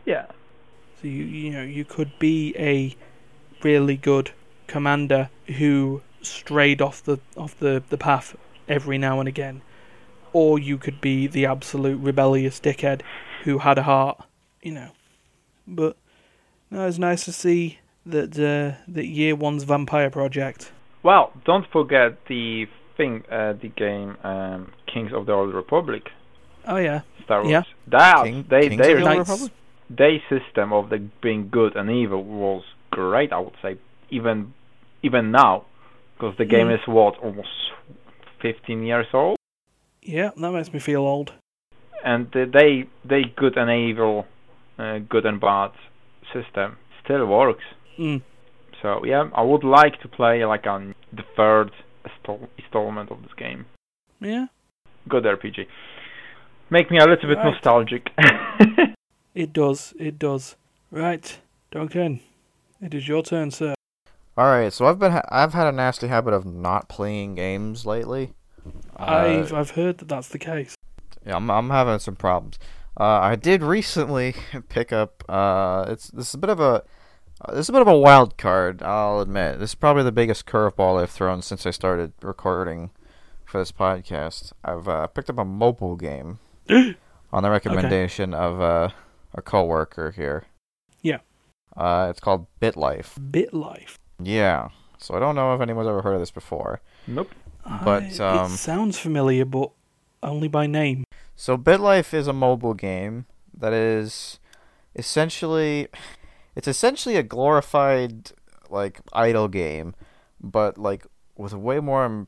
[0.05, 0.27] Yeah.
[1.01, 2.97] So you you know you could be a
[3.63, 4.33] really good
[4.67, 8.37] commander who strayed off the off the, the path
[8.69, 9.63] every now and again,
[10.33, 13.03] or you could be the absolute rebellious dickhead
[13.45, 14.23] who had a heart,
[14.63, 14.91] you know.
[15.67, 15.97] But
[16.71, 20.73] no, it's nice to see that uh, that Year One's Vampire Project.
[21.05, 26.05] Well, don't forget the thing, uh, the game um, Kings of the Old Republic,
[26.67, 27.51] Oh yeah, Star Wars.
[27.53, 27.63] Yeah.
[27.89, 29.53] That King- they Kings they of the Old Republic?
[29.91, 33.33] their system of the being good and evil was great.
[33.33, 33.77] I would say
[34.11, 34.55] even
[35.03, 35.65] even now,
[36.15, 36.75] because the game Mm.
[36.79, 37.51] is what almost
[38.41, 39.37] 15 years old,
[40.03, 41.33] yeah, that makes me feel old.
[42.05, 44.27] and they they they good and evil
[44.79, 45.73] uh, good and bad
[46.33, 47.65] system still works.
[47.99, 48.23] Mm.
[48.85, 51.71] So yeah, I would like to play like on the third
[52.59, 53.65] installment of this game.
[54.21, 54.49] Yeah,
[55.09, 55.67] Good RPG.
[56.69, 57.47] Make me a little bit Right.
[57.53, 58.11] nostalgic.
[59.35, 59.95] it does.
[59.99, 60.57] It does.
[60.91, 61.39] Right,
[61.71, 62.21] Duncan,
[62.83, 63.75] it is your turn, sir.
[64.37, 67.87] All right, so I've been ha- I've had a nasty habit of not playing games
[67.87, 68.35] lately.
[68.99, 70.75] I've Uh, I've heard that that's the case.
[71.25, 72.59] yeah, I'm I'm having some problems.
[73.01, 74.35] Uh, I did recently
[74.69, 75.25] pick up.
[75.27, 76.83] Uh, it's this is a bit of a
[77.41, 78.83] uh, this is a bit of a wild card.
[78.83, 82.91] I'll admit this is probably the biggest curveball I've thrown since I started recording
[83.45, 84.53] for this podcast.
[84.65, 86.39] I've uh, picked up a mobile game
[86.71, 88.89] on the recommendation of uh,
[89.35, 90.45] a coworker here.
[91.03, 91.19] Yeah.
[91.77, 93.15] Uh, it's called BitLife.
[93.31, 93.97] BitLife.
[94.23, 94.69] Yeah.
[94.99, 96.81] So I don't know if anyone's ever heard of this before.
[97.07, 97.31] nope.
[97.85, 99.71] But, I- um, it sounds familiar, but
[100.23, 101.05] only by name.
[101.35, 104.39] So BitLife is a mobile game that is
[104.97, 105.89] essentially
[106.55, 108.33] it's essentially a glorified
[108.71, 109.95] like idle game,
[110.41, 112.27] but like with way more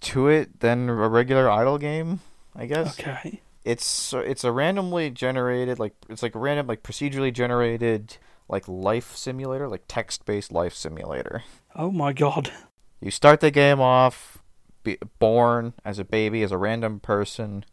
[0.00, 2.20] to it than a regular idle game,
[2.54, 2.98] I guess.
[2.98, 3.40] Okay.
[3.64, 8.16] It's it's a randomly generated like it's like a random like procedurally generated
[8.48, 11.44] like life simulator, like text-based life simulator.
[11.74, 12.52] Oh my god.
[13.00, 14.42] You start the game off
[14.82, 17.64] be, born as a baby, as a random person.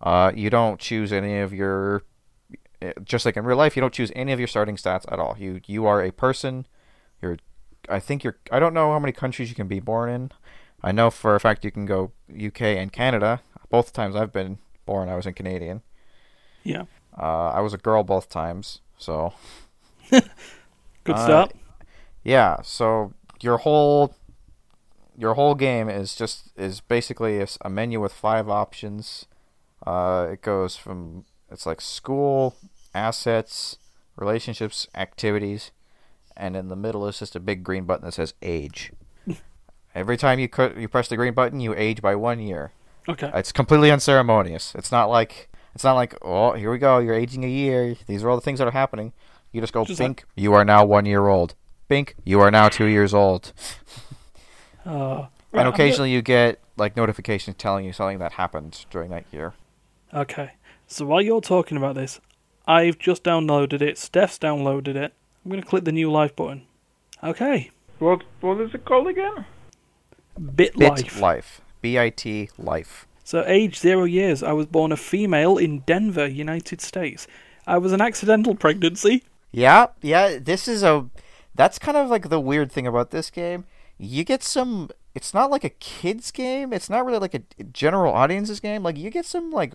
[0.00, 2.02] Uh, you don't choose any of your,
[3.04, 5.36] just like in real life, you don't choose any of your starting stats at all.
[5.38, 6.66] You you are a person.
[7.20, 7.36] You're,
[7.88, 8.36] I think you're.
[8.50, 10.30] I don't know how many countries you can be born in.
[10.82, 13.40] I know for a fact you can go UK and Canada.
[13.70, 15.82] Both times I've been born, I was in Canadian.
[16.64, 16.84] Yeah.
[17.18, 19.32] Uh, I was a girl both times, so
[20.10, 20.22] Good
[21.16, 21.52] Uh, start.
[22.24, 24.14] yeah, so your whole
[25.16, 29.26] your whole game is just is basically a menu with five options.
[29.86, 32.56] Uh, it goes from it's like school,
[32.94, 33.78] assets,
[34.16, 35.70] relationships, activities,
[36.36, 38.92] and in the middle is just a big green button that says age.
[39.94, 42.72] Every time you cut, you press the green button, you age by one year.
[43.08, 43.30] Okay.
[43.34, 44.74] It's completely unceremonious.
[44.74, 47.96] It's not like it's not like oh here we go, you're aging a year.
[48.06, 49.12] These are all the things that are happening.
[49.50, 50.24] You just go Just bink.
[50.34, 51.54] you are now one year old.
[51.88, 52.14] Bink.
[52.24, 53.52] You are now two years old.
[54.84, 59.54] Uh, and occasionally you get like notifications telling you something that happened during that year.
[60.12, 60.52] Okay.
[60.88, 62.20] So while you're talking about this,
[62.66, 63.98] I've just downloaded it.
[63.98, 65.12] Steph's downloaded it.
[65.44, 66.62] I'm going to click the new life button.
[67.22, 67.70] Okay.
[67.98, 69.44] What what is it called again?
[70.40, 70.76] BitLife.
[70.76, 71.60] Bit life.
[71.80, 73.06] B I T life.
[73.24, 74.42] So age zero years.
[74.42, 77.26] I was born a female in Denver, United States.
[77.66, 79.22] I was an accidental pregnancy.
[79.52, 80.38] Yeah, yeah.
[80.40, 81.08] This is a.
[81.54, 83.64] That's kind of like the weird thing about this game.
[83.98, 84.90] You get some.
[85.14, 86.72] It's not like a kids game.
[86.72, 88.82] It's not really like a general audiences game.
[88.82, 89.74] Like you get some like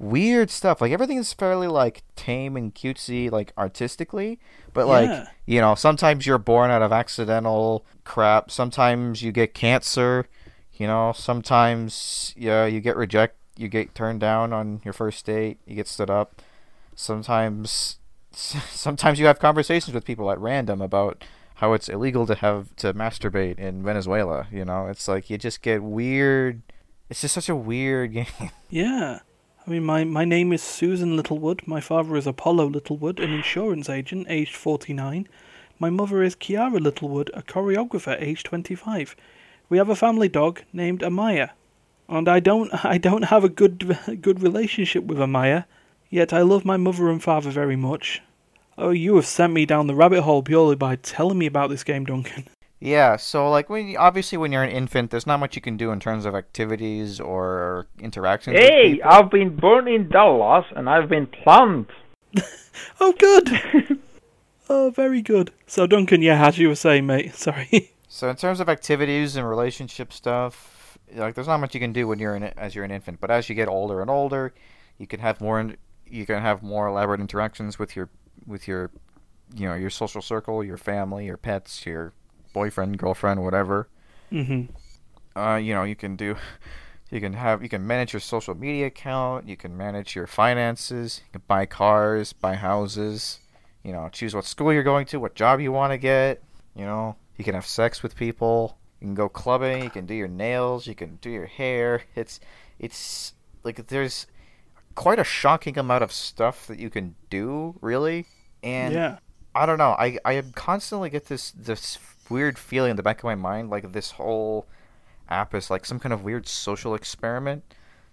[0.00, 0.80] weird stuff.
[0.80, 4.40] Like everything is fairly like tame and cutesy, like artistically.
[4.72, 5.26] But like Yeah.
[5.46, 8.50] you know, sometimes you're born out of accidental crap.
[8.50, 10.26] Sometimes you get cancer.
[10.72, 13.36] You know, sometimes yeah, you get reject.
[13.56, 15.58] You get turned down on your first date.
[15.66, 16.40] You get stood up.
[16.96, 17.98] Sometimes
[18.32, 21.24] sometimes you have conversations with people at random about
[21.56, 24.46] how it's illegal to have to masturbate in Venezuela.
[24.50, 26.62] You know, it's like you just get weird.
[27.10, 28.26] It's just such a weird game.
[28.70, 29.18] Yeah.
[29.70, 31.62] I mean, my, my name is Susan Littlewood.
[31.64, 35.28] My father is Apollo Littlewood, an insurance agent, aged 49.
[35.78, 39.14] My mother is Kiara Littlewood, a choreographer, aged 25.
[39.68, 41.50] We have a family dog named Amaya.
[42.08, 45.66] And I don't I don't have a good good relationship with Amaya,
[46.08, 48.22] yet I love my mother and father very much.
[48.76, 51.84] Oh, you have sent me down the rabbit hole purely by telling me about this
[51.84, 52.48] game, Duncan.
[52.80, 55.76] Yeah, so like when you, obviously when you're an infant, there's not much you can
[55.76, 58.56] do in terms of activities or interactions.
[58.56, 59.10] Hey, people.
[59.10, 61.92] I've been born in Dallas and I've been plumbed.
[63.00, 63.98] Oh, good.
[64.70, 65.52] oh, very good.
[65.66, 67.34] So, Duncan, yeah, as you were saying, mate.
[67.34, 67.90] Sorry.
[68.08, 72.06] So in terms of activities and relationship stuff, like there's not much you can do
[72.08, 73.20] when you're in as you're an infant.
[73.20, 74.52] But as you get older and older,
[74.98, 78.08] you can have more in- you can have more elaborate interactions with your
[78.46, 78.90] with your
[79.54, 82.12] you know your social circle, your family, your pets, your
[82.52, 83.88] boyfriend, girlfriend, whatever.
[84.30, 84.62] hmm
[85.36, 86.36] Uh, you know you can do
[87.10, 89.48] you can have you can manage your social media account.
[89.48, 91.22] You can manage your finances.
[91.26, 93.40] You can buy cars, buy houses.
[93.82, 96.42] You know, choose what school you're going to, what job you want to get.
[96.76, 98.76] You know, you can have sex with people.
[99.00, 99.82] You can go clubbing.
[99.82, 100.86] You can do your nails.
[100.86, 102.02] You can do your hair.
[102.14, 102.38] It's
[102.78, 103.34] it's
[103.64, 104.26] like there's
[104.94, 108.26] quite a shocking amount of stuff that you can do, really.
[108.62, 109.18] And yeah.
[109.54, 109.96] I don't know.
[109.98, 111.98] I I constantly get this this
[112.30, 114.66] weird feeling in the back of my mind, like this whole
[115.28, 117.62] app is like some kind of weird social experiment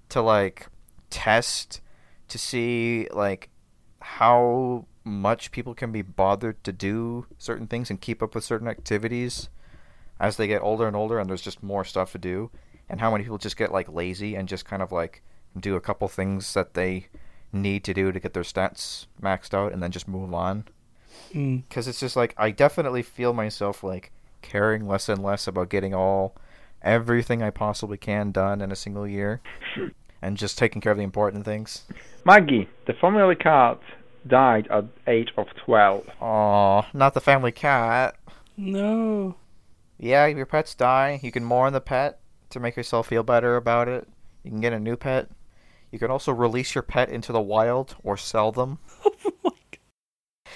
[0.09, 0.67] to like
[1.09, 1.81] test
[2.27, 3.49] to see like
[4.01, 8.67] how much people can be bothered to do certain things and keep up with certain
[8.67, 9.49] activities
[10.19, 12.51] as they get older and older and there's just more stuff to do.
[12.89, 15.21] And how many people just get like lazy and just kind of like
[15.59, 17.07] do a couple things that they
[17.51, 20.65] need to do to get their stats maxed out and then just move on
[21.33, 21.63] Mm.
[21.67, 25.93] because it's just like I definitely feel myself like caring less and less about getting
[25.93, 26.35] all
[26.81, 29.41] everything I possibly can done in a single year
[30.21, 31.83] and just taking care of the important things.
[32.25, 33.79] Maggie, the family cat,
[34.27, 36.09] died at age of 12.
[36.21, 38.15] Aw, not the family cat.
[38.55, 39.35] No.
[39.97, 41.19] Yeah, your pets die.
[41.23, 42.19] You can mourn the pet
[42.51, 44.07] to make yourself feel better about it.
[44.43, 45.29] You can get a new pet.
[45.91, 48.79] You can also release your pet into the wild or sell them.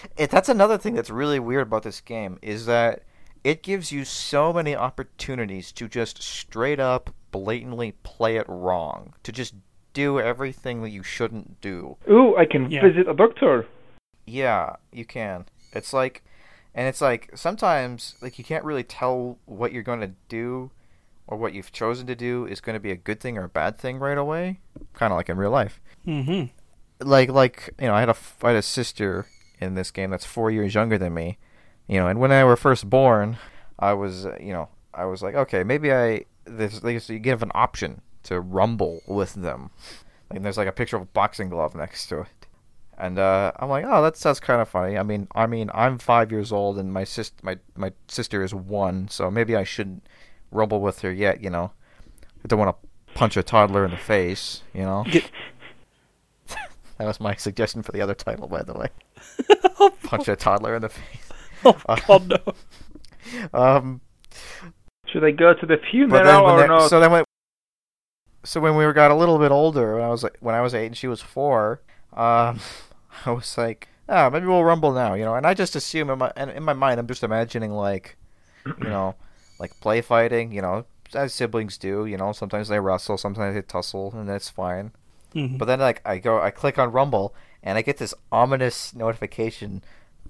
[0.03, 0.11] My God.
[0.17, 3.03] It, that's another thing that's really weird about this game is that
[3.43, 9.31] it gives you so many opportunities to just straight up blatantly play it wrong, to
[9.31, 9.55] just
[9.93, 11.97] do everything that you shouldn't do.
[12.09, 12.81] Ooh, I can Yeah.
[12.87, 13.65] visit a doctor.
[14.25, 15.45] Yeah, you can.
[15.73, 16.23] It's like,
[16.75, 20.71] and it's like sometimes like you can't really tell what you're going to do
[21.27, 23.49] or what you've chosen to do is going to be a good thing or a
[23.49, 24.59] bad thing right away.
[24.93, 25.81] Kind of like in real life.
[26.07, 26.45] Mm-hmm.
[27.07, 29.25] Like like you know, I had a f- I had a sister
[29.61, 31.37] in this game that's four years younger than me.
[31.87, 33.37] You know, and when I were first born,
[33.79, 37.43] I was uh, you know I was like, okay, maybe I this they you give
[37.43, 39.71] an option to rumble with them.
[40.29, 42.27] Like there's like a picture of a boxing glove next to it.
[42.97, 44.97] And uh, I'm like, oh, that sounds kind of funny.
[44.97, 48.53] I mean, I mean, I'm five years old, and my sis, my my sister is
[48.53, 50.05] one, so maybe I shouldn't
[50.51, 51.41] rumble with her yet.
[51.41, 51.71] You know,
[52.43, 54.61] I don't want to punch a toddler in the face.
[54.73, 55.05] You know,
[57.01, 58.89] that was my suggestion for the other title, by the way.
[60.03, 61.29] Punch a toddler in the face.
[61.65, 61.73] oh
[62.07, 62.37] God no.
[63.59, 64.01] Um,
[65.07, 66.89] Should I go to the but funeral then when or they- not?
[66.89, 67.23] so then when
[68.43, 70.75] so when we were got a little bit older, when I was when I was
[70.75, 71.81] eight and she was four,
[72.13, 72.59] um,
[73.25, 75.33] I was like, ah, maybe we'll rumble now, you know.
[75.33, 78.15] And I just assume in my and in my mind, I'm just imagining like,
[78.65, 79.15] you know,
[79.59, 80.85] like play fighting, you know,
[81.15, 82.31] as siblings do, you know.
[82.31, 84.91] Sometimes they wrestle, sometimes they tussle, and that's fine.
[85.35, 85.57] Mhm.
[85.57, 89.83] But then like I go, I click on Rumble, and I get this ominous notification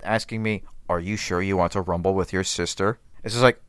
[0.03, 3.59] asking me, "Are you sure you want to rumble with your sister?" It's just like,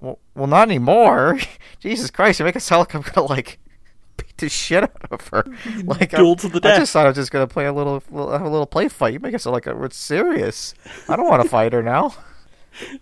[0.00, 1.38] well, well, not anymore.
[1.80, 3.58] Jesus Christ, you make it sound like I'm gonna like
[4.16, 5.44] beat the shit out of her.
[5.84, 6.78] Like Duel I, to the I death.
[6.80, 9.12] just thought I was just gonna play a little, little have a little play fight.
[9.14, 10.74] You make it sound like it's serious.
[11.08, 12.14] I don't want to fight her now.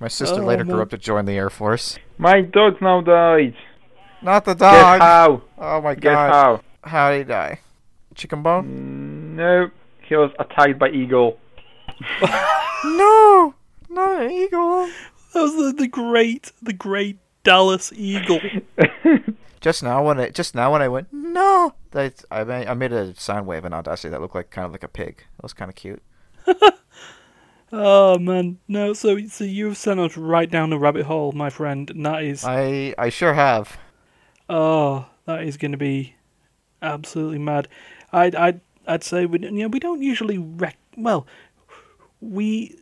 [0.00, 0.74] My sister Oh, later man.
[0.74, 1.98] grew up to join the Air Force.
[2.18, 3.54] My dog now died.
[4.22, 5.00] Not the Guess dog.
[5.00, 5.42] how?
[5.58, 6.30] Oh my Guess god.
[6.32, 6.60] how?
[6.88, 7.60] How did he die?
[8.16, 9.36] Chicken bone?
[9.36, 9.70] No,
[10.02, 11.38] he was attacked by eagle.
[12.84, 13.54] No,
[13.88, 14.86] not an eagle.
[15.32, 18.38] That was the, the great, the great Dallas Eagle.
[19.60, 22.92] Just now when I just now when I went no, that I made, I made
[22.92, 25.24] a sound wave in Audacity that looked like kind of like a pig.
[25.38, 26.02] It was kind of cute.
[27.72, 28.92] Oh man, no.
[28.92, 32.44] So, so you've sent us right down the rabbit hole, my friend, and that is,
[32.44, 33.78] I I sure have.
[34.48, 36.14] oh, that is going to be
[36.80, 37.66] absolutely mad.
[38.16, 40.76] I'd, I'd, I'd say we, you know, we don't usually rec.
[40.96, 41.26] Well,
[42.20, 42.76] we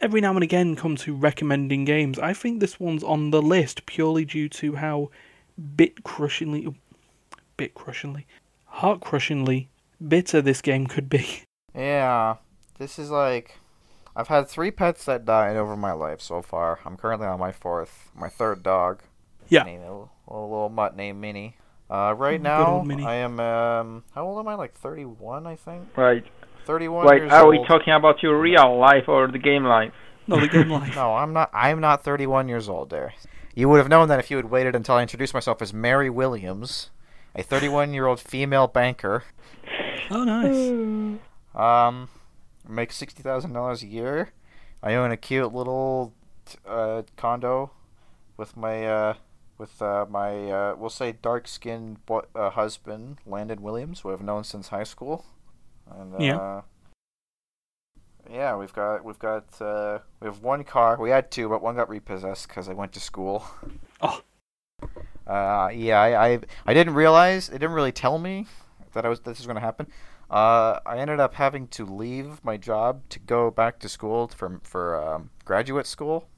[0.00, 2.18] every now and again come to recommending games.
[2.18, 5.10] I think this one's on the list purely due to how
[5.76, 6.72] bit crushingly,
[7.56, 8.26] bit crushingly,
[8.66, 9.68] heart crushingly
[10.06, 11.42] bitter this game could be.
[11.74, 12.36] Yeah,
[12.78, 13.56] this is like
[14.16, 16.80] I've had three pets that died over my life so far.
[16.84, 19.02] I'm currently on my fourth, my third dog.
[19.48, 19.62] Yeah.
[19.62, 21.56] named a little, a little mutt named Minnie.
[21.90, 22.84] Uh, right now.
[23.06, 24.54] I am um how old am I?
[24.54, 25.96] Like 31, I think.
[25.96, 26.24] right.
[26.66, 27.52] 31 Wait, years are old.
[27.52, 29.92] we talking about your real life or the game life?
[30.26, 30.94] No, the game life.
[30.96, 31.48] No, I'm not.
[31.54, 32.90] I'm not 31 years old.
[32.90, 33.14] There,
[33.54, 36.10] you would have known that if you had waited until I introduced myself as Mary
[36.10, 36.90] Williams,
[37.34, 39.24] a 31-year-old female banker.
[40.10, 41.18] Oh, nice.
[41.54, 42.08] Um,
[42.68, 44.30] make sixty thousand dollars a year.
[44.82, 46.12] I own a cute little
[46.68, 47.72] uh, condo
[48.36, 49.14] with my uh,
[49.58, 54.44] with uh, my uh, we'll say dark-skinned boy, uh, husband, Landon Williams, who I've known
[54.44, 55.26] since high school.
[55.90, 56.60] And, uh, Yeah.
[58.30, 60.98] Yeah, we've got we've got uh, we have one car.
[61.00, 63.44] We had two, but one got repossessed because I went to school.
[64.00, 64.22] Oh.
[65.26, 67.48] Uh, yeah, I, I I didn't realize.
[67.48, 68.46] It didn't really tell me
[68.92, 69.88] that I was this was going to happen.
[70.30, 74.60] Uh, I ended up having to leave my job to go back to school for
[74.62, 76.28] for um, graduate school,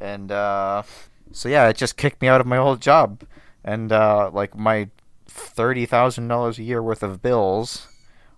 [0.00, 0.84] and uh,
[1.32, 3.22] so yeah, it just kicked me out of my old job,
[3.64, 4.88] and uh, like my
[5.26, 7.88] thirty thousand dollars a year worth of bills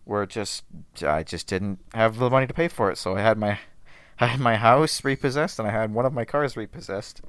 [0.07, 0.65] were just
[1.03, 3.59] I just didn't have the money to pay for it, so I had my
[4.21, 7.21] I had my house repossessed and I had one of my cars repossessed,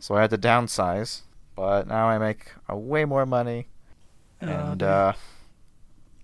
[0.00, 1.22] so I had to downsize.
[1.56, 3.68] But now I make a way more money
[4.42, 5.12] Oh, and uh,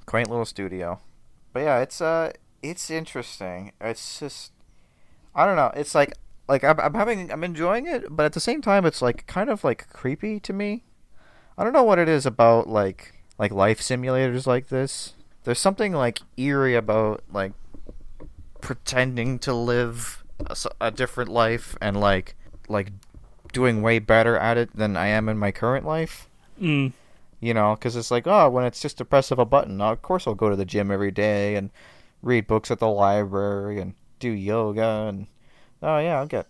[0.07, 1.01] quaint little studio.
[1.53, 3.73] But yeah, it's uh, it's interesting.
[3.81, 4.53] It's just
[5.35, 5.73] I don't know.
[5.75, 6.14] It's like
[6.49, 9.51] like I'm, I'm having I'm enjoying it, but at the same time, it's like kind
[9.51, 10.84] of like creepy to me.
[11.59, 15.14] I don't know what it is about like like life simulators like this.
[15.44, 17.53] There's something like eerie about like
[18.61, 20.24] pretending to live
[20.80, 22.36] a different life and like
[22.68, 22.92] like
[23.53, 26.28] doing way better at it than I am in my current life.
[26.61, 26.92] Mm.
[27.40, 30.03] You know, because it's like, oh, when it's just a press of a button, of
[30.03, 31.70] course I'll go to the gym every day and
[32.22, 35.26] read books at the library and do yoga and
[35.83, 36.47] oh yeah, I'll get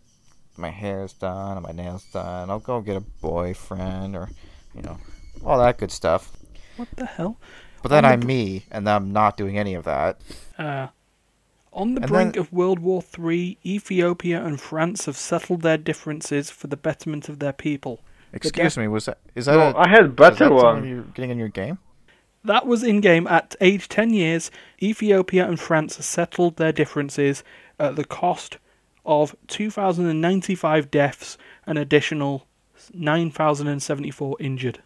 [0.57, 2.51] my hair's done and my nails done.
[2.51, 4.29] I'll go get a boyfriend or
[4.74, 4.99] you know
[5.45, 6.33] all that good stuff.
[6.77, 7.39] What the hell?
[7.83, 10.20] But then the I'm br- me, and I'm not doing any of that.
[10.59, 10.89] Uh,
[11.72, 15.77] on the And brink then- of World War III, Ethiopia and France have settled their
[15.77, 18.01] differences for the betterment of their people.
[18.33, 20.89] Excuse me, was that is that No, a, I had is that better something one.
[20.89, 21.79] you're getting in your game?
[22.45, 24.51] That was in game at age 10 years.
[24.83, 27.43] Ethiopia and France settled their differences
[27.79, 28.59] at the cost
[29.07, 32.46] of 2,095 deaths and additional
[32.92, 34.82] 9,074 injured.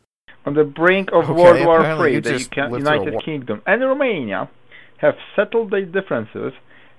[0.46, 3.22] On the brink of Okay, World War III, the UK lived through a United war.
[3.22, 4.48] Kingdom and Romania
[4.98, 6.52] have settled their differences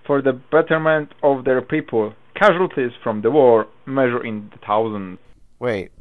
[0.06, 2.14] for the betterment of their people.
[2.36, 5.20] Casualties from the war measure in the thousands.
[5.60, 5.92] Wait,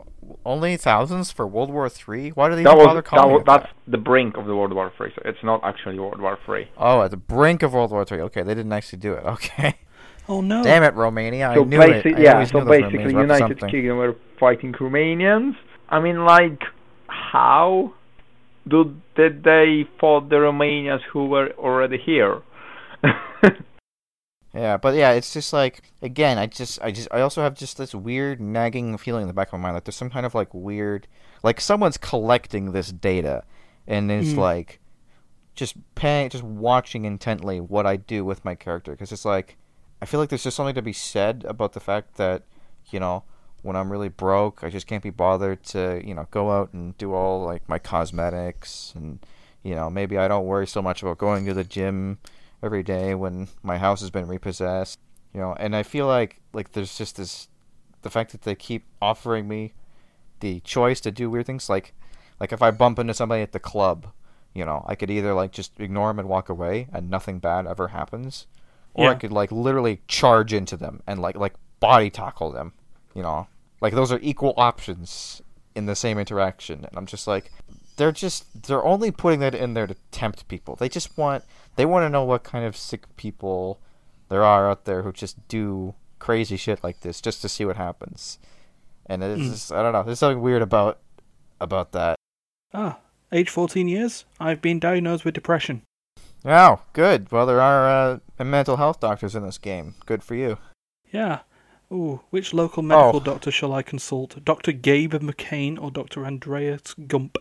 [0.44, 2.30] only thousands for World War Three?
[2.30, 3.60] Why do they That even was, bother that calling was it that?
[3.62, 5.12] that's the brink of the World War III.
[5.14, 6.68] So it's not actually World War III.
[6.78, 8.20] Oh, at the brink of World War Three.
[8.22, 9.24] Okay, they didn't actually do it.
[9.26, 9.76] Okay.
[10.30, 10.62] Oh no.
[10.62, 11.50] Damn it, Romania!
[11.54, 12.06] so I knew it.
[12.06, 13.70] I yeah, so knew basically Romanians were up to United.
[13.72, 15.56] Kingdom were fighting Romanians.
[15.88, 16.62] I mean, like,
[17.08, 17.92] how
[18.68, 22.42] do did they fought the Romanians who were already here?
[24.52, 27.78] Yeah, but yeah, it's just like again, I just, I just, I also have just
[27.78, 30.34] this weird nagging feeling in the back of my mind, like there's some kind of
[30.34, 31.06] like weird,
[31.44, 33.44] like someone's collecting this data,
[33.86, 34.38] and it's Mm.
[34.38, 34.80] like,
[35.54, 39.56] just paying, just watching intently what I do with my character, because it's like,
[40.02, 42.44] I feel like there's just something to be said about the fact that,
[42.90, 43.24] you know,
[43.62, 46.96] when I'm really broke, I just can't be bothered to, you know, go out and
[46.96, 49.18] do all like my cosmetics, and
[49.62, 52.18] you know, maybe I don't worry so much about going to the gym
[52.62, 54.98] every day when my house has been repossessed
[55.32, 57.48] you know and i feel like like there's just this
[58.02, 59.72] the fact that they keep offering me
[60.40, 61.94] the choice to do weird things like
[62.38, 64.08] like if i bump into somebody at the club
[64.54, 67.66] you know i could either like just ignore them and walk away and nothing bad
[67.66, 68.46] ever happens
[68.94, 72.72] or i could like literally charge into them and like like body tackle them
[73.14, 73.48] you know?
[73.80, 75.42] Like those are equal options
[75.74, 76.84] in the same interaction.
[76.84, 77.50] And i'm just like
[77.96, 80.76] they're just they're only putting that in there to tempt people.
[80.76, 81.44] They just want
[81.76, 83.80] they want to know what kind of sick people
[84.28, 87.76] there are out there who just do crazy shit like this just to see what
[87.76, 88.38] happens.
[89.06, 89.50] And it's Mm.
[89.50, 90.02] just, i don't know.
[90.04, 90.98] There's something weird about
[91.60, 92.16] about that.
[92.72, 92.98] Ah,
[93.32, 94.24] age 14 years.
[94.38, 95.82] I've been diagnosed with depression.
[96.44, 97.30] oh good.
[97.32, 100.58] Well there are uh, mental health doctors in this game good for you
[101.12, 101.40] Yeah.
[101.92, 103.24] Ooh, which local medical Oh.
[103.24, 104.44] doctor shall I consult?
[104.44, 104.70] Dr.
[104.70, 106.24] Gabe McCain or Dr.
[106.24, 107.36] Andreas Gump?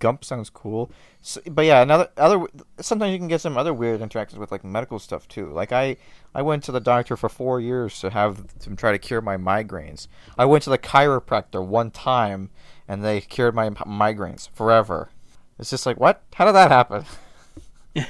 [0.00, 0.90] Gump sounds cool.
[1.22, 2.44] So, but yeah, another other
[2.80, 5.48] sometimes you can get some other weird interactions with like medical stuff too.
[5.52, 5.96] Like I
[6.34, 9.36] I went to the doctor for 4 years to have to try to cure my
[9.36, 10.08] migraines.
[10.36, 12.50] I went to the chiropractor one time
[12.88, 15.10] and they cured my migraines forever.
[15.60, 16.22] It's just like, what?
[16.34, 17.04] How did that happen?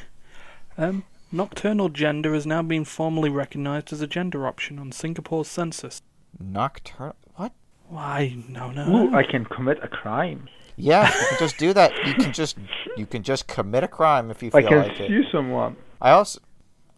[0.77, 1.05] Um,
[1.35, 6.01] nocturnal gender has now been formally recognised as a gender option on Singapore's census.
[6.39, 7.53] Nocturnal what?
[7.89, 8.89] Why, no, no.
[8.89, 10.49] Ooh, I can commit a crime.
[10.77, 11.93] Yeah, you can just do that.
[12.07, 12.57] You can just
[12.97, 15.09] you can just commit a crime if you I feel can like it.
[15.09, 15.77] sue someone.
[16.01, 16.41] I also,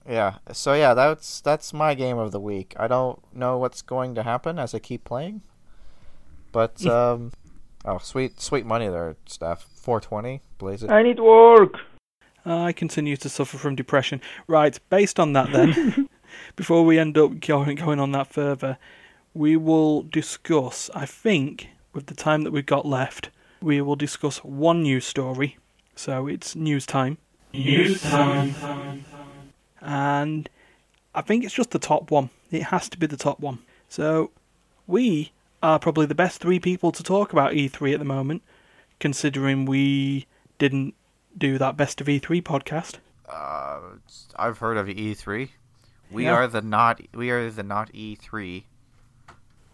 [0.09, 0.37] yeah.
[0.53, 2.74] So yeah, that's that's my game of the week.
[2.78, 5.43] I don't know what's going to happen as I keep playing,
[6.53, 7.32] but um,
[7.84, 9.62] oh sweet sweet money there, Steph.
[9.62, 10.91] Four twenty, blaze it.
[10.91, 11.74] I need work.
[12.47, 14.20] I continue to suffer from depression.
[14.47, 16.09] Right, based on that then,
[16.57, 18.78] before we end up going, going on that further,
[19.34, 23.30] we will discuss, I think, with the time that we've got left,
[23.61, 25.59] we will discuss one news story.
[25.94, 27.18] So it's news time.
[27.53, 28.55] News time.
[29.80, 30.49] And
[31.14, 32.30] I think it's just the top one.
[32.51, 33.59] It has to be the top one.
[33.88, 34.30] So
[34.86, 35.32] we
[35.62, 38.42] are probably the best three people to talk about E3 at the moment,
[39.01, 40.26] considering we
[40.59, 40.94] didn't
[41.37, 42.97] do that best of E3 podcast.
[43.28, 43.80] Uh,
[44.37, 45.53] I've heard of E three.
[46.11, 46.34] We Yeah.
[46.34, 48.66] are the not we are the not E three.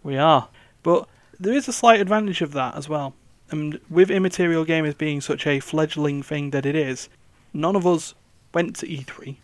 [0.03, 0.49] We are.
[0.83, 1.07] But
[1.39, 3.15] there is a slight advantage of that as well.
[3.51, 7.09] And with Immaterial Gamers being such a fledgling thing that it is,
[7.53, 8.15] none of us
[8.55, 9.37] went to E3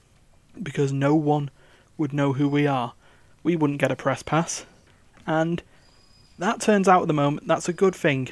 [0.62, 1.51] because no one
[1.99, 2.95] would know who we are.
[3.43, 4.64] We wouldn't get a press pass.
[5.27, 5.62] And
[6.39, 8.31] that turns out at the moment that's a good thing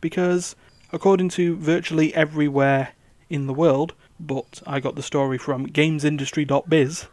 [0.00, 0.54] because
[0.92, 2.90] according to virtually everywhere
[3.30, 7.06] in the world, but I got the story from gamesindustry.biz.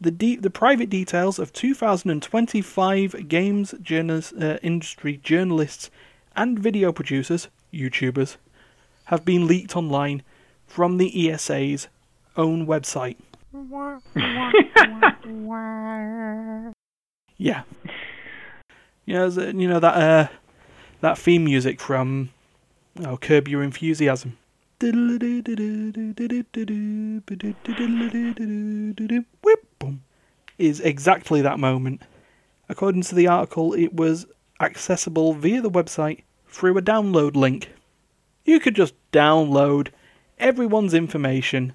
[0.00, 5.90] The, de- the private details of 2025 games journas- uh, industry journalists
[6.34, 8.36] and video producers, YouTubers,
[9.06, 10.22] have been leaked online
[10.66, 11.88] from the ESA's
[12.36, 13.16] own website.
[17.38, 17.62] Yeah.
[19.04, 20.28] You know, you know that uh,
[21.00, 22.30] that theme music from
[23.04, 24.36] oh, Curb Your Enthusiasm.
[30.58, 32.02] Is exactly that moment.
[32.68, 34.26] According to the article, it was
[34.60, 37.70] accessible via the website through a download link.
[38.44, 39.88] You could just download
[40.38, 41.72] everyone's information,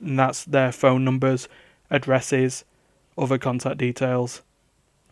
[0.00, 1.48] and that's their phone numbers,
[1.90, 2.64] addresses,
[3.18, 4.42] other contact details,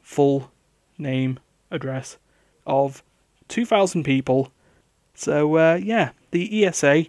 [0.01, 0.51] full
[0.99, 1.39] name,
[1.71, 2.19] address
[2.67, 3.03] of
[3.49, 4.53] 2,000 people.
[5.15, 7.07] So, uh, yeah, the ESA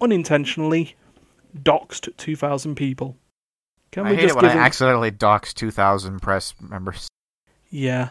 [0.00, 0.94] unintentionally
[1.56, 3.16] doxed 2,000 people.
[3.90, 7.08] Can I we hate it when I them- accidentally dox 2,000 press members.
[7.68, 8.10] Yeah,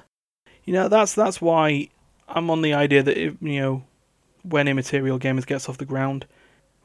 [0.64, 1.90] you know that's that's why
[2.28, 3.84] I'm on the idea that if, you know
[4.44, 6.26] when immaterial gamers gets off the ground,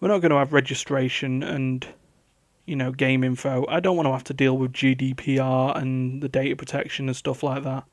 [0.01, 1.87] we're not going to have registration and
[2.67, 3.65] you know game info.
[3.69, 7.43] I don't want to have to deal with GDPR and the data protection and stuff
[7.43, 7.85] like that.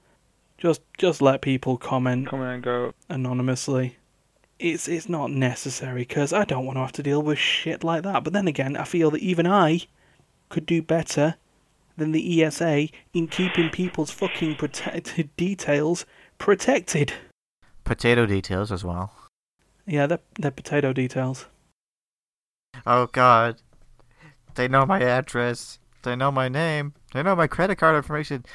[0.57, 2.93] Just just let people comment Come and go.
[3.09, 3.97] anonymously.
[4.59, 8.03] It's it's not necessary because I don't want to have to deal with shit like
[8.03, 8.23] that.
[8.23, 9.81] But then again, I feel that even I
[10.49, 11.35] could do better
[11.97, 16.05] than the ESA in keeping people's fucking protected details
[16.37, 17.13] protected.
[17.83, 19.13] Potato details as well.
[19.85, 21.47] Yeah, they're, they're potato details.
[22.85, 23.61] Oh god.
[24.55, 25.79] They know my address.
[26.03, 26.93] They know my name.
[27.13, 28.45] They know my credit card information.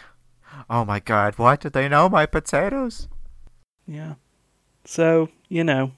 [0.68, 1.60] Oh my god, what?
[1.60, 3.08] Did they know my potatoes?
[3.86, 4.14] Yeah.
[4.84, 5.92] So, you know,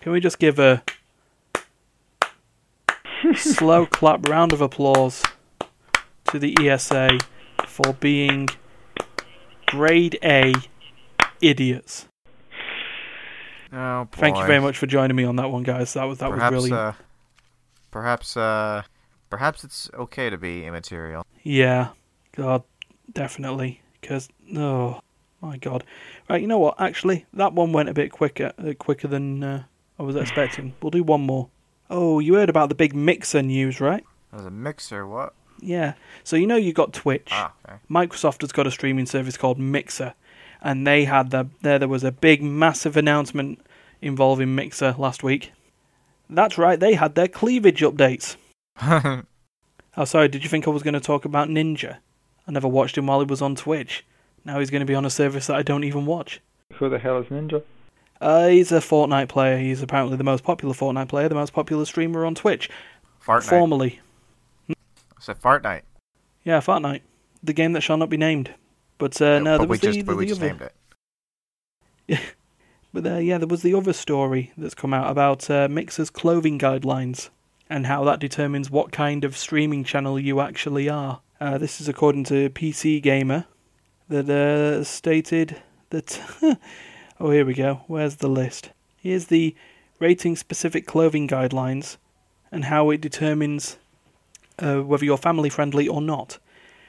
[0.00, 0.82] can we just give a
[3.34, 5.22] slow clap round of applause
[6.30, 7.18] to the ESA
[7.66, 8.48] for being
[9.66, 10.52] grade A
[11.40, 12.06] idiots.
[13.72, 14.16] Oh boy.
[14.16, 15.92] Thank you very much for joining me on that one, guys.
[15.94, 16.92] That was that perhaps, was really uh,
[17.90, 18.82] perhaps, uh,
[19.28, 21.24] perhaps it's okay to be immaterial.
[21.42, 21.90] yeah.
[22.36, 22.62] God,
[23.12, 23.80] definitely.
[24.00, 25.00] Because oh
[25.40, 25.84] my God.
[26.28, 26.80] Right, you know what?
[26.80, 29.64] Actually, that one went a bit quicker, uh, quicker than uh,
[29.98, 30.74] I was expecting.
[30.82, 31.48] We'll do one more.
[31.88, 34.04] Oh, you heard about the big Mixer news, right?
[34.32, 35.34] There's a mixer, what?
[35.60, 35.94] Yeah.
[36.22, 37.28] So you know you got Twitch.
[37.32, 37.78] Ah, okay.
[37.90, 40.14] Microsoft has got a streaming service called Mixer,
[40.62, 43.60] and they had the there there was a big massive announcement
[44.00, 45.52] involving Mixer last week.
[46.28, 48.36] That's right, they had their cleavage updates.
[49.96, 51.98] Oh, sorry, did you think I was going to talk about Ninja?
[52.46, 54.04] I never watched him while he was on Twitch.
[54.44, 56.40] Now he's going to be on a service that I don't even watch.
[56.74, 57.62] Who the hell is Ninja?
[58.20, 59.58] Uh, he's a Fortnite player.
[59.58, 62.68] He's apparently the most popular Fortnite player, the most popular streamer on Twitch.
[63.24, 63.42] Fortnite.
[63.48, 64.00] Formerly.
[64.68, 64.74] I
[65.20, 65.82] said Fortnite.
[66.44, 67.00] Yeah, Fortnite.
[67.42, 68.54] The game that shall not be named.
[68.98, 70.40] But uh, Yeah, no, but there we was the, just, the, but we the just
[70.42, 70.48] other.
[70.48, 70.70] named
[72.08, 72.20] it.
[72.92, 76.58] But uh, yeah, there was the other story that's come out about uh, Mixer's clothing
[76.58, 77.30] guidelines
[77.68, 81.20] and how that determines what kind of streaming channel you actually are.
[81.40, 83.46] Uh, this is according to PC Gamer,
[84.10, 85.56] that uh, stated
[85.88, 86.20] that.
[87.20, 87.82] oh, here we go.
[87.86, 88.70] Where's the list?
[88.96, 89.54] Here's the
[89.98, 91.96] rating specific clothing guidelines
[92.52, 93.78] and how it determines
[94.58, 96.38] uh, whether you're family friendly or not.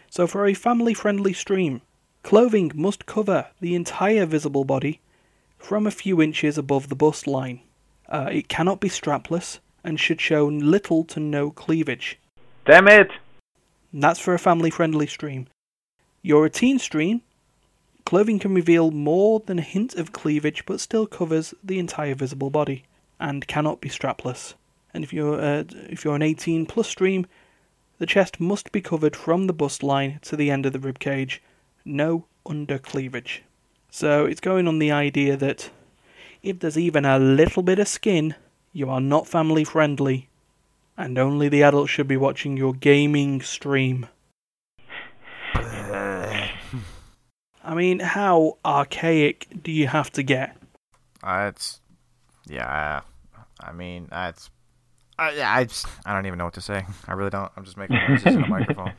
[0.10, 1.82] So, for a family friendly stream,
[2.24, 5.00] clothing must cover the entire visible body
[5.58, 7.62] from a few inches above the bust line.
[8.10, 12.20] Uh, it cannot be strapless and should show little to no cleavage.
[12.66, 13.12] Damn it!
[13.94, 15.48] And that's for a family friendly stream.
[16.24, 17.22] A teen stream.
[18.06, 22.50] Clothing can reveal more than a hint of cleavage but still covers the entire visible
[22.50, 22.84] body
[23.20, 24.54] and cannot be strapless.
[24.94, 27.26] And if you're uh, if you're an 18 plus stream,
[28.00, 31.00] the chest must be covered from the bust line to the end of the rib
[31.00, 31.42] cage.
[31.86, 33.44] No under cleavage.
[33.90, 35.70] So it's going on the idea that
[36.42, 38.36] if there's even a little bit of skin,
[38.74, 40.30] you are not family friendly,
[40.98, 44.08] and only the adults should be watching your gaming stream.
[47.64, 50.58] I mean, how archaic do you have to get?
[51.24, 51.80] Uh, it's
[52.48, 53.02] yeah.
[53.60, 54.50] I mean, it's
[55.20, 56.86] I I just I don't even know what to say.
[57.08, 57.52] I really don't.
[57.56, 58.94] I'm just making noises in a microphone.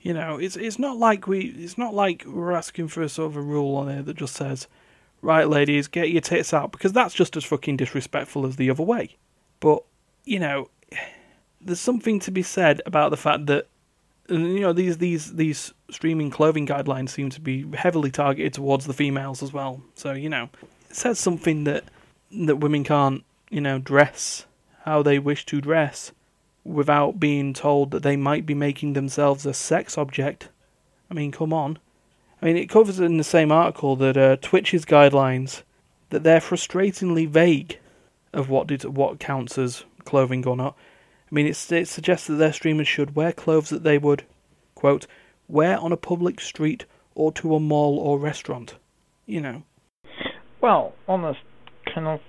[0.00, 3.30] You know, it's it's not like we it's not like we're asking for a sort
[3.30, 4.68] of a rule on there that just says,
[5.22, 8.82] right, ladies, get your tits out because that's just as fucking disrespectful as the other
[8.82, 9.16] way.
[9.60, 9.82] But
[10.24, 10.68] you know,
[11.60, 13.68] there's something to be said about the fact that
[14.28, 18.94] you know these these these streaming clothing guidelines seem to be heavily targeted towards the
[18.94, 19.82] females as well.
[19.94, 20.48] So you know,
[20.90, 21.84] it says something that
[22.30, 24.46] that women can't you know dress
[24.84, 26.12] how they wish to dress
[26.64, 30.48] without being told that they might be making themselves a sex object.
[31.10, 31.78] I mean, come on.
[32.40, 35.62] I mean, it covers in the same article that uh, Twitch's guidelines
[36.10, 37.78] that they're frustratingly vague
[38.32, 40.76] of what did, what counts as clothing or not.
[41.34, 44.22] I mean, it, it suggests that their streamers should wear clothes that they would,
[44.76, 45.08] quote,
[45.48, 46.84] wear on a public street
[47.16, 48.76] or to a mall or restaurant.
[49.26, 49.62] You know.
[50.60, 51.40] Well, honest,
[51.92, 52.20] kind of,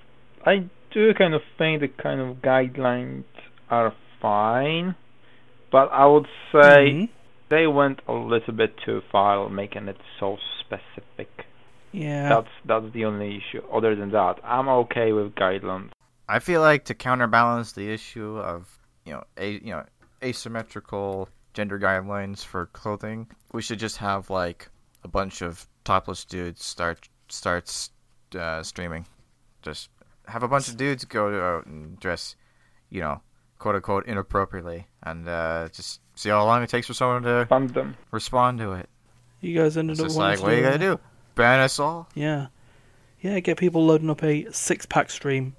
[0.43, 3.25] I do kind of think the kind of guidelines
[3.69, 4.95] are fine,
[5.71, 7.09] but I would say Mhm.
[7.49, 11.45] they went a little bit too far, making it so specific.
[11.91, 12.29] Yeah.
[12.29, 13.61] That's that's the only issue.
[13.71, 15.91] Other than that, I'm okay with guidelines.
[16.27, 19.83] I feel like to counterbalance the issue of you know a you know
[20.23, 24.69] asymmetrical gender guidelines for clothing, we should just have like
[25.03, 27.91] a bunch of topless dudes start starts
[28.37, 29.05] uh, streaming.
[29.61, 29.89] Just
[30.27, 32.35] have a bunch of dudes go out and dress,
[32.89, 33.21] you know,
[33.59, 37.69] quote unquote inappropriately, and uh, just see how long it takes for someone to Fund
[37.71, 37.95] them.
[38.11, 38.89] respond to it.
[39.41, 40.99] You guys ended It's up just like, what are you gonna do?
[41.35, 42.09] Ban us all?
[42.15, 42.47] Yeah.
[43.21, 45.55] Yeah, get people loading up a six pack stream.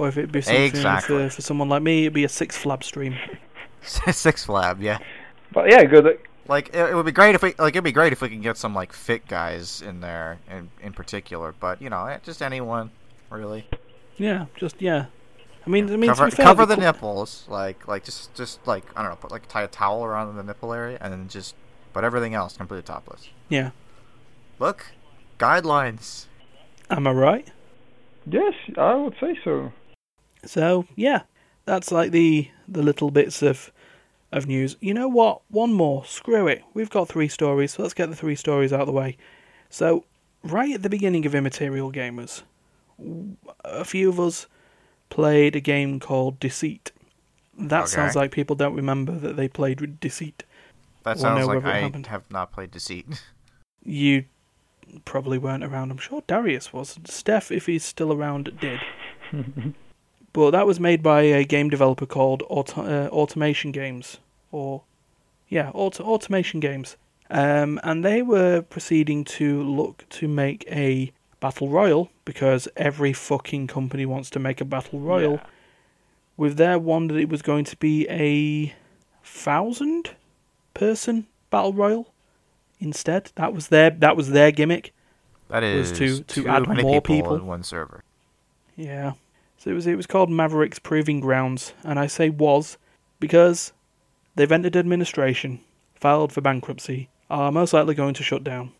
[0.00, 1.28] Or if it'd be something Exactly.
[1.28, 3.16] for, for someone like me, it'd be a six flab stream.
[3.82, 4.98] Six Flab, yeah.
[5.52, 6.18] But yeah, good.
[6.48, 8.40] Like it, it would be great if we like it'd be great if we can
[8.40, 12.40] get some like fit guys in there in in particular, but you know, eh, just
[12.42, 12.90] anyone
[13.30, 13.66] really.
[14.16, 15.06] Yeah, just yeah.
[15.66, 18.34] I mean, I mean, cover to be fair, cover the co- nipples, like like just
[18.34, 21.12] just like I don't know, put like tie a towel around the nipple area, and
[21.12, 21.54] then just
[21.92, 23.28] but everything else completely topless.
[23.48, 23.70] Yeah,
[24.58, 24.86] Look,
[25.38, 26.26] guidelines.
[26.90, 27.52] am I right?
[28.26, 29.72] Yes, I would say so.
[30.44, 31.22] So yeah,
[31.64, 33.70] that's like the the little bits of
[34.32, 34.76] of news.
[34.80, 35.42] You know what?
[35.48, 36.04] One more.
[36.04, 36.62] Screw it.
[36.74, 37.72] We've got three stories.
[37.74, 39.16] So let's get the three stories out of the way.
[39.68, 40.04] So
[40.44, 42.42] right at the beginning of Immaterial Gamers,
[43.64, 44.46] a few of us
[45.08, 46.92] played a game called Deceit.
[47.58, 47.90] That Okay.
[47.90, 50.44] sounds like people don't remember that they played with Deceit.
[51.02, 52.06] That sounds like I happened.
[52.06, 53.06] have not played Deceit.
[53.84, 54.26] You
[55.04, 55.90] probably weren't around.
[55.90, 56.98] I'm sure Dariusz was.
[57.04, 58.80] Steph, if he's still around, did.
[60.32, 64.18] But that was made by a game developer called Auto- uh, Automation Games,
[64.52, 64.82] or
[65.48, 66.96] yeah, Auto- Automation Games,
[67.30, 73.66] um, and they were proceeding to look to make a battle royal because every fucking
[73.66, 75.32] company wants to make a battle royal.
[75.34, 75.46] Yeah.
[76.36, 78.72] With their one that it was going to be a
[79.24, 80.10] thousand
[80.74, 82.12] person battle royal
[82.78, 83.32] instead.
[83.34, 84.92] That was their that was their gimmick.
[85.48, 87.34] That is Was to- to add more people, people.
[87.34, 88.04] in one server.
[88.76, 89.12] Yeah.
[89.60, 92.78] So it was it was called Mavericks Proving Grounds, and I say was
[93.20, 93.74] because
[94.34, 95.60] they've entered administration,
[95.94, 98.72] filed for bankruptcy, are most likely going to shut down,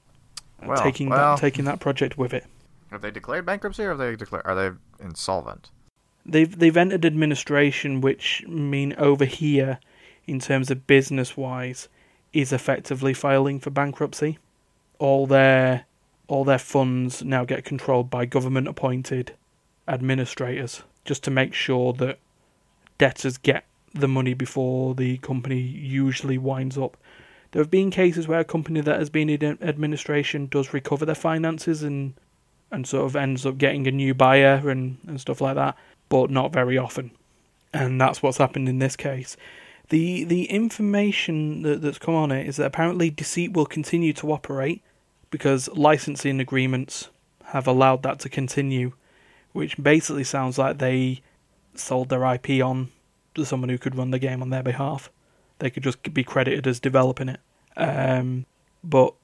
[0.64, 1.36] Well, taking well.
[1.36, 2.46] that taking that project with it.
[2.90, 5.68] Have they declared bankruptcy, or have they declared are they insolvent?
[6.24, 9.80] They've they've entered administration, which mean over here,
[10.26, 11.90] in terms of business wise,
[12.32, 14.38] is effectively filing for bankruptcy.
[14.98, 15.84] All their
[16.26, 19.34] all their funds now get controlled by government appointed
[19.90, 22.18] administrators, just to make sure that
[22.98, 26.96] debtors get the money before the company usually winds up.
[27.52, 31.14] There have been cases where a company that has been in administration does recover their
[31.14, 32.14] finances and
[32.72, 35.76] and sort of ends up getting a new buyer and, and stuff like that
[36.10, 37.12] but not very often.
[37.72, 39.38] And that's what's happened in this case.
[39.88, 44.30] The the information that, that's come on it is that apparently Deceit will continue to
[44.30, 44.82] operate
[45.30, 47.08] because licensing agreements
[47.46, 48.92] have allowed that to continue,
[49.52, 51.20] which basically sounds like they
[51.74, 52.90] sold their IP on
[53.34, 55.10] to someone who could run the game on their behalf.
[55.58, 57.40] They could just be credited as developing it.
[57.76, 58.46] Um,
[58.82, 59.14] but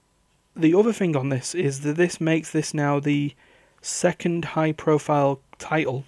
[0.55, 3.35] the other thing on this is that this makes this now the
[3.81, 6.05] second high profile title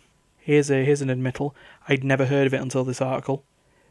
[0.49, 1.55] Here's a here's an admittal.
[1.91, 3.45] I'd never heard of it until this article,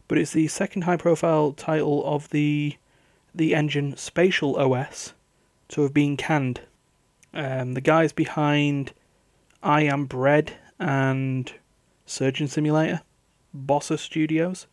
[0.08, 2.78] but it's the second high-profile title of the
[3.36, 5.14] the engine Spatial OS
[5.68, 6.62] to have been canned.
[7.32, 8.94] Um, the guys behind
[9.64, 11.52] I Am Bread and
[12.06, 13.02] Surgeon Simulator,
[13.56, 14.68] Bossa Studios,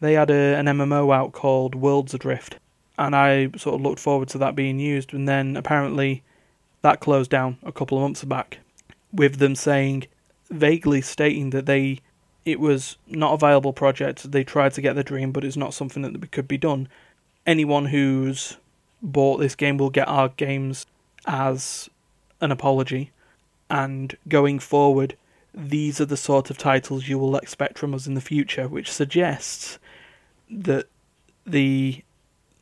[0.00, 2.58] they had a, an MMO out called Worlds Adrift,
[2.96, 6.22] and I sort of looked forward to that being used, and then apparently
[6.82, 8.58] that closed down a couple of months back,
[9.12, 10.06] with them saying
[10.50, 12.00] vaguely stating that they
[12.44, 14.30] it was not a viable project.
[14.30, 16.88] They tried to get the dream, but it's not something that could be done.
[17.46, 18.56] Anyone who's
[19.02, 20.86] bought this game will get our games
[21.26, 21.90] as
[22.40, 23.10] an apology,
[23.70, 25.16] and going forward,
[25.54, 28.90] these are the sort of titles you will expect from us in the future, which
[28.92, 29.78] suggests
[30.50, 30.86] that
[31.46, 32.04] the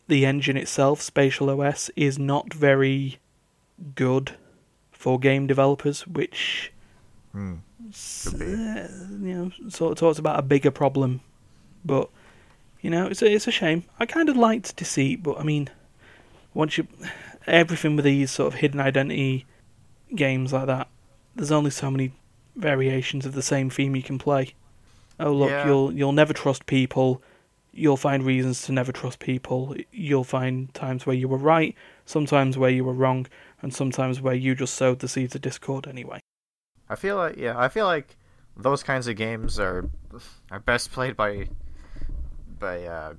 [0.08, 3.18] the engine itself, Spatial OS, is not very
[3.96, 4.36] good
[4.92, 6.72] for game developers, which
[7.34, 7.56] be.
[8.26, 8.88] uh,
[9.20, 11.20] you know, sort of talks about a bigger problem,
[11.84, 12.08] but
[12.80, 13.84] you know, it's a, it's a shame.
[13.98, 15.68] I kind of liked Deceit, but I mean,
[16.54, 16.86] once you
[17.46, 19.44] everything with these sort of hidden identity
[20.14, 20.88] games like that,
[21.36, 22.12] there's only so many
[22.56, 24.54] variations of the same theme you can play.
[25.20, 25.66] Oh look, Yeah.
[25.66, 27.22] you'll you'll never trust people.
[27.72, 29.76] You'll find reasons to never trust people.
[29.92, 31.74] You'll find times where you were right,
[32.06, 33.26] sometimes where you were wrong,
[33.60, 36.20] and sometimes where you just sowed the seeds of discord anyway.
[36.88, 38.16] I feel like yeah, I feel like
[38.56, 39.88] those kinds of games are
[40.50, 41.48] are best played by
[42.58, 43.14] by uh,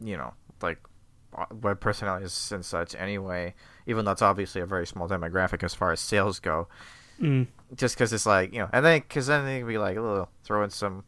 [0.00, 0.78] you know like
[1.36, 3.54] uh, web personalities and such anyway.
[3.86, 6.68] Even though it's obviously a very small demographic as far as sales go,
[7.20, 7.48] Mm.
[7.74, 10.00] just because it's like you know, and then because then they can be like a
[10.00, 11.04] little throw in some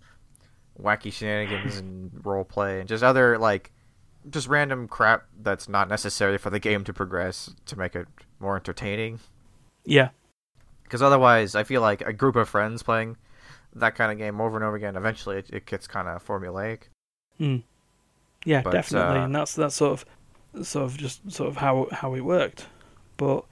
[0.80, 3.70] wacky shenanigans and role play and just other like
[4.28, 8.06] just random crap that's not necessary for the game to progress to make it
[8.38, 9.20] more entertaining.
[9.84, 10.10] Yeah,
[10.82, 13.16] Because otherwise, I feel like a group of friends playing
[13.74, 16.82] that kind of game over and over again, eventually it, it gets kind of formulaic.
[17.40, 17.62] Mm.
[18.44, 20.04] Yeah, But, definitely, uh, and that's that's sort
[20.54, 22.66] of sort of just sort of how how it worked.
[23.16, 23.44] But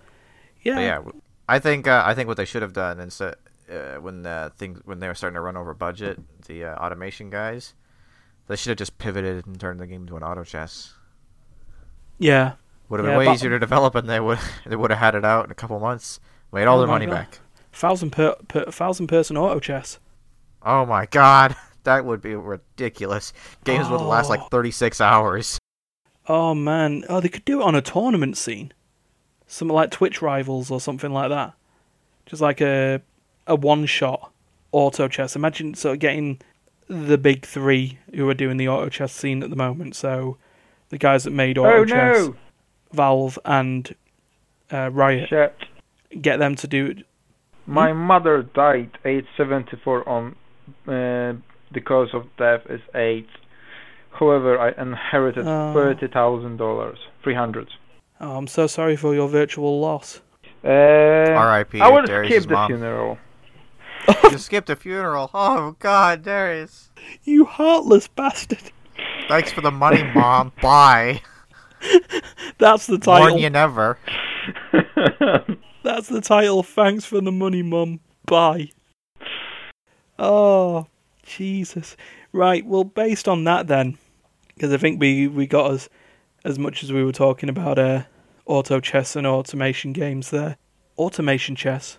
[0.62, 1.12] yeah, But yeah,
[1.48, 3.36] I think uh, I think what they should have done instead
[3.72, 7.30] uh, when uh, things when they were starting to run over budget, the uh, automation
[7.30, 7.74] guys,
[8.46, 10.92] they should have just pivoted and turned the game into an auto chess.
[12.18, 12.52] yeah,
[12.88, 15.14] Would have been way but- easier to develop, and they would they would have had
[15.14, 16.20] it out in a couple months,
[16.52, 17.12] made all Oh their money God.
[17.14, 17.38] back.
[17.72, 19.98] thousand per, per thousand person auto chess.
[20.62, 23.32] Oh my god, that would be ridiculous.
[23.64, 24.30] Games would last Oh.
[24.30, 25.58] like thirty six hours.
[26.26, 28.72] Oh man, oh they could do it on a tournament scene,
[29.48, 31.54] something like Twitch Rivals or something like that.
[32.26, 33.00] Just like a
[33.46, 34.30] a one shot
[34.70, 35.34] auto chess.
[35.34, 36.40] Imagine sort of getting
[36.86, 39.96] the big three who are doing the auto chess scene at the moment.
[39.96, 40.36] So
[40.90, 42.36] the guys that made auto Oh chess, no!
[42.92, 43.94] Valve and
[44.72, 45.56] uh, Riot, Shit.
[46.22, 46.98] get them to do it.
[47.66, 50.36] My mother died age 74 on
[50.86, 51.34] uh,
[51.72, 53.28] the cause of death is AIDS.
[54.18, 55.72] However, I inherited Oh.
[55.74, 57.68] thirty thousand dollars, three hundred.
[58.20, 60.20] Oh, I'm so sorry for your virtual loss.
[60.64, 61.80] Uh, R.I.P.
[61.80, 62.68] I will Dariusz' skip the mom.
[62.70, 63.18] funeral.
[64.24, 65.30] you skipped a funeral.
[65.32, 66.88] Oh god, Dariusz.
[67.24, 68.72] You heartless bastard.
[69.28, 70.52] Thanks for the money, mom.
[70.62, 71.22] Bye.
[72.58, 73.38] That's the Warn title.
[73.38, 73.98] you never.
[75.84, 76.64] That's the title.
[76.64, 78.00] Thanks for the money, mum.
[78.26, 78.70] Bye.
[80.18, 80.86] Oh,
[81.22, 81.96] Jesus.
[82.32, 82.66] Right.
[82.66, 83.96] Well, based on that, then,
[84.54, 85.88] because I think we we got as
[86.44, 88.02] as much as we were talking about uh,
[88.46, 90.56] auto chess and automation games there.
[90.96, 91.98] Automation chess.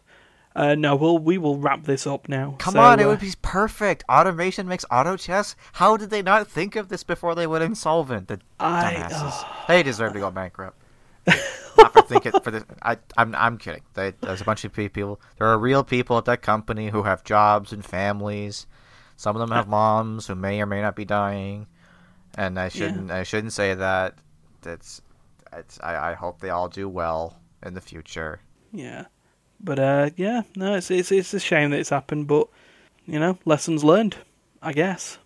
[0.55, 2.55] Uh, no, we'll we will wrap this up now.
[2.57, 4.03] Come So, on, it uh, would be perfect.
[4.09, 5.55] Automation makes auto chess.
[5.73, 8.27] How did they not think of this before they went insolvent?
[8.27, 9.45] The I- dumbasses.
[9.67, 10.81] They deserve to go bankrupt.
[11.77, 12.63] not for thinking for this.
[12.81, 13.83] I, I'm I'm kidding.
[13.93, 15.21] They, there's a bunch of people.
[15.37, 18.65] There are real people at that company who have jobs and families.
[19.15, 21.67] Some of them have moms who may or may not be dying,
[22.35, 24.15] and I shouldn't I shouldn't say that.
[24.61, 25.01] That's
[25.53, 28.41] it's, I I hope they all do well in the future.
[28.71, 29.05] Yeah,
[29.59, 32.47] but uh, yeah, no, it's it's it's a shame that it's happened, but
[33.05, 34.17] you know, lessons learned,
[34.61, 35.17] I guess.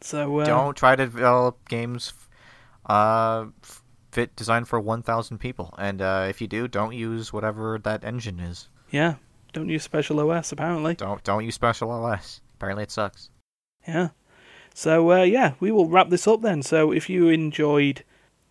[0.00, 2.12] So uh, Don't try to develop games
[2.86, 3.46] uh,
[4.12, 5.74] fit designed for 1,000 people.
[5.76, 8.68] And uh, if you do, don't use whatever that engine is.
[8.90, 9.16] yeah,
[9.52, 10.94] don't use special OS apparently.
[10.94, 12.40] Don't don't use Special OS.
[12.54, 13.30] Apparently, it sucks.
[13.86, 14.10] Yeah.
[14.74, 16.62] So uh, yeah, we will wrap this up then.
[16.62, 18.04] So if you enjoyed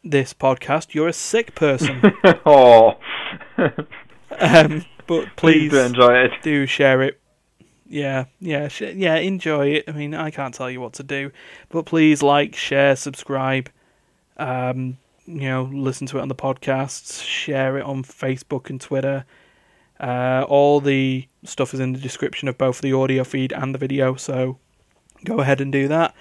[0.04, 2.02] this podcast, you're a sick person.
[2.46, 2.98] oh.
[4.40, 6.32] um, but please do enjoy it.
[6.42, 7.20] do share it.
[7.88, 9.16] Yeah, yeah, sh- yeah.
[9.16, 9.86] Enjoy it.
[9.88, 11.32] I mean, I can't tell you what to do,
[11.70, 13.70] but please like, share, subscribe.
[14.38, 17.24] Um, you know, listen to it on the podcasts.
[17.24, 19.26] Share it on Facebook and Twitter.
[20.00, 23.80] Uh, all the stuff is in the description of both the audio feed and the
[23.80, 24.58] video, so
[25.26, 26.16] go ahead and do that.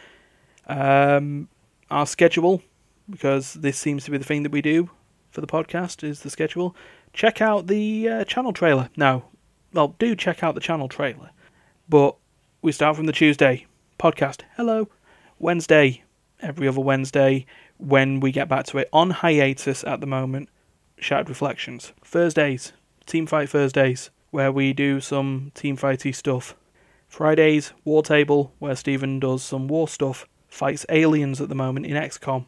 [0.66, 1.48] Um,
[1.90, 2.62] our schedule,
[3.08, 4.90] because this seems to be the thing that we do
[5.30, 6.74] for the podcast, is the schedule.
[7.12, 8.90] Check out the uh, channel trailer.
[8.96, 9.24] No,
[9.72, 11.30] well, do check out the channel trailer.
[11.88, 12.16] But
[12.62, 13.66] we start from the Tuesday
[13.98, 14.42] podcast.
[14.56, 14.88] Hello.
[15.38, 16.02] Wednesday,
[16.40, 17.46] every other Wednesday,
[17.76, 18.88] when we get back to it.
[18.92, 20.48] On hiatus at the moment,
[20.98, 21.92] Shattered Reflections.
[22.04, 22.72] Thursdays,
[23.06, 26.54] Team Fight Thursdays, where we do some team fighty stuff.
[27.08, 30.26] Fridays, War Table, where Stephen does some war stuff.
[30.48, 32.46] Fights aliens at the moment in XCOM.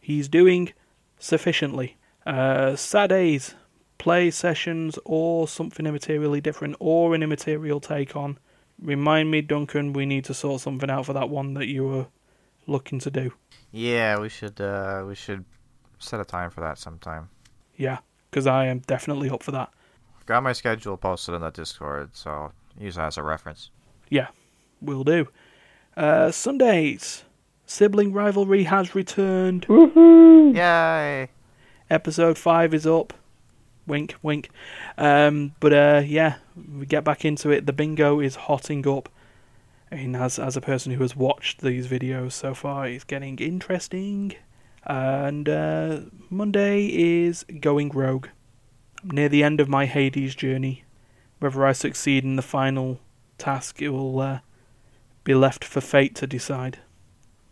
[0.00, 0.72] He's doing
[1.18, 1.96] sufficiently.
[2.26, 3.54] Uh, Saturdays,
[3.98, 8.38] play sessions or something immaterially different or an immaterial take on.
[8.80, 12.06] Remind me, Duncan, we need to sort something out for that one that you were
[12.66, 13.32] looking to do.
[13.72, 15.44] Yeah, we should uh, we should
[15.98, 17.28] set a time for that sometime.
[17.76, 17.98] Yeah,
[18.30, 19.70] because I am definitely up for that.
[20.26, 23.70] Got my schedule posted on the Discord, so Use that as a reference.
[24.08, 24.28] Yeah,
[24.80, 25.28] will do.
[25.96, 27.24] Uh, Sundays.
[27.70, 29.64] Sibling rivalry has returned.
[29.68, 30.52] Woohoo!
[30.56, 31.28] Yay!
[31.88, 33.12] Episode 5 is up.
[33.86, 34.50] Wink, wink.
[34.98, 36.38] Um, but uh, yeah,
[36.76, 37.66] we get back into it.
[37.66, 39.08] The bingo is hotting up.
[39.92, 43.38] I mean, as, as a person who has watched these videos so far, it's getting
[43.38, 44.34] interesting.
[44.84, 48.26] And uh, Monday is going rogue.
[49.04, 50.82] I'm near the end of my Hades journey.
[51.38, 52.98] Whether I succeed in the final
[53.38, 54.40] task, it will uh,
[55.22, 56.80] be left for fate to decide.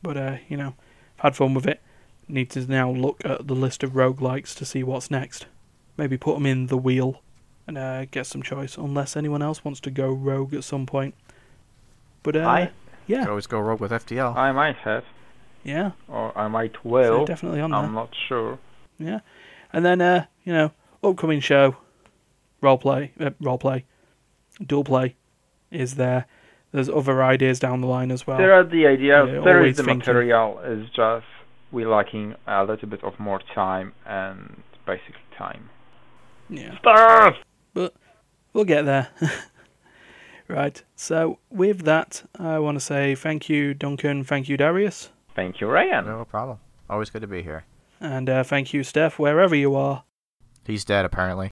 [0.03, 0.75] But, uh, you know,
[1.19, 1.81] I've had fun with it.
[2.29, 5.47] Need to now look at the list of roguelikes to see what's next.
[5.97, 7.23] Maybe put them in the wheel
[7.67, 11.15] and uh, get some choice, unless anyone else wants to go rogue at some point.
[12.23, 12.71] But, uh, I
[13.09, 14.37] yeah, Could always go rogue with FTL.
[14.37, 15.05] I might have,
[15.65, 17.81] yeah, or I might so definitely on there.
[17.81, 18.59] I'm not sure.
[18.99, 19.21] Yeah,
[19.73, 20.73] and then uh, you know,
[21.03, 21.77] upcoming show,
[22.63, 23.85] roleplay, uh, roleplay,
[24.65, 25.17] dual play,
[25.71, 26.27] is there.
[26.73, 28.37] There's other ideas down the line as well.
[28.39, 29.25] there are the idea.
[29.25, 29.99] yeah, there always the thinking.
[29.99, 30.59] material.
[30.61, 31.25] Is just
[31.73, 35.71] we're lacking a little bit of more time and basically time.
[36.51, 36.77] Yeah,
[37.75, 37.95] But
[38.53, 39.09] we'll get there.
[40.49, 40.83] right.
[40.97, 44.25] So with that, I want to say thank you, Duncan.
[44.25, 46.07] Thank you, Dariusz, Thank you, Ryan.
[46.07, 46.59] No problem.
[46.91, 47.65] Always good to be here.
[48.01, 50.05] and uh, thank you, Steph, wherever you are.
[50.67, 51.51] He's dead, apparently.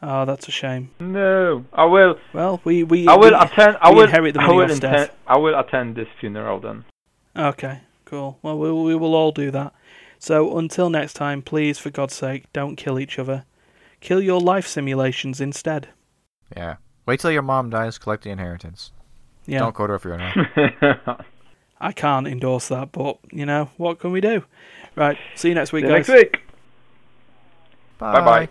[0.00, 0.90] Oh, that's a shame.
[1.00, 2.18] No, I will.
[2.32, 3.76] Well, we we I will we- attend.
[3.80, 4.04] I we will.
[4.04, 5.10] inherit the I money will off attend.
[5.26, 6.84] I will attend this funeral then.
[7.36, 8.38] Okay, cool.
[8.42, 9.72] Well, we, we will all do that.
[10.20, 13.44] So until next time, please, for God's sake, don't kill each other.
[14.00, 15.88] Kill your life simulations instead.
[16.56, 16.76] Yeah.
[17.06, 18.92] Wait till your mom dies, collect the inheritance.
[19.46, 20.32] Yeah, Don't go to her funeral.
[21.80, 24.44] I can't endorse that, but you know what can we do?
[24.94, 25.16] Right.
[25.36, 26.08] See you next week, See you guys.
[26.08, 26.42] next week.
[27.98, 28.48] Bye Bye bye.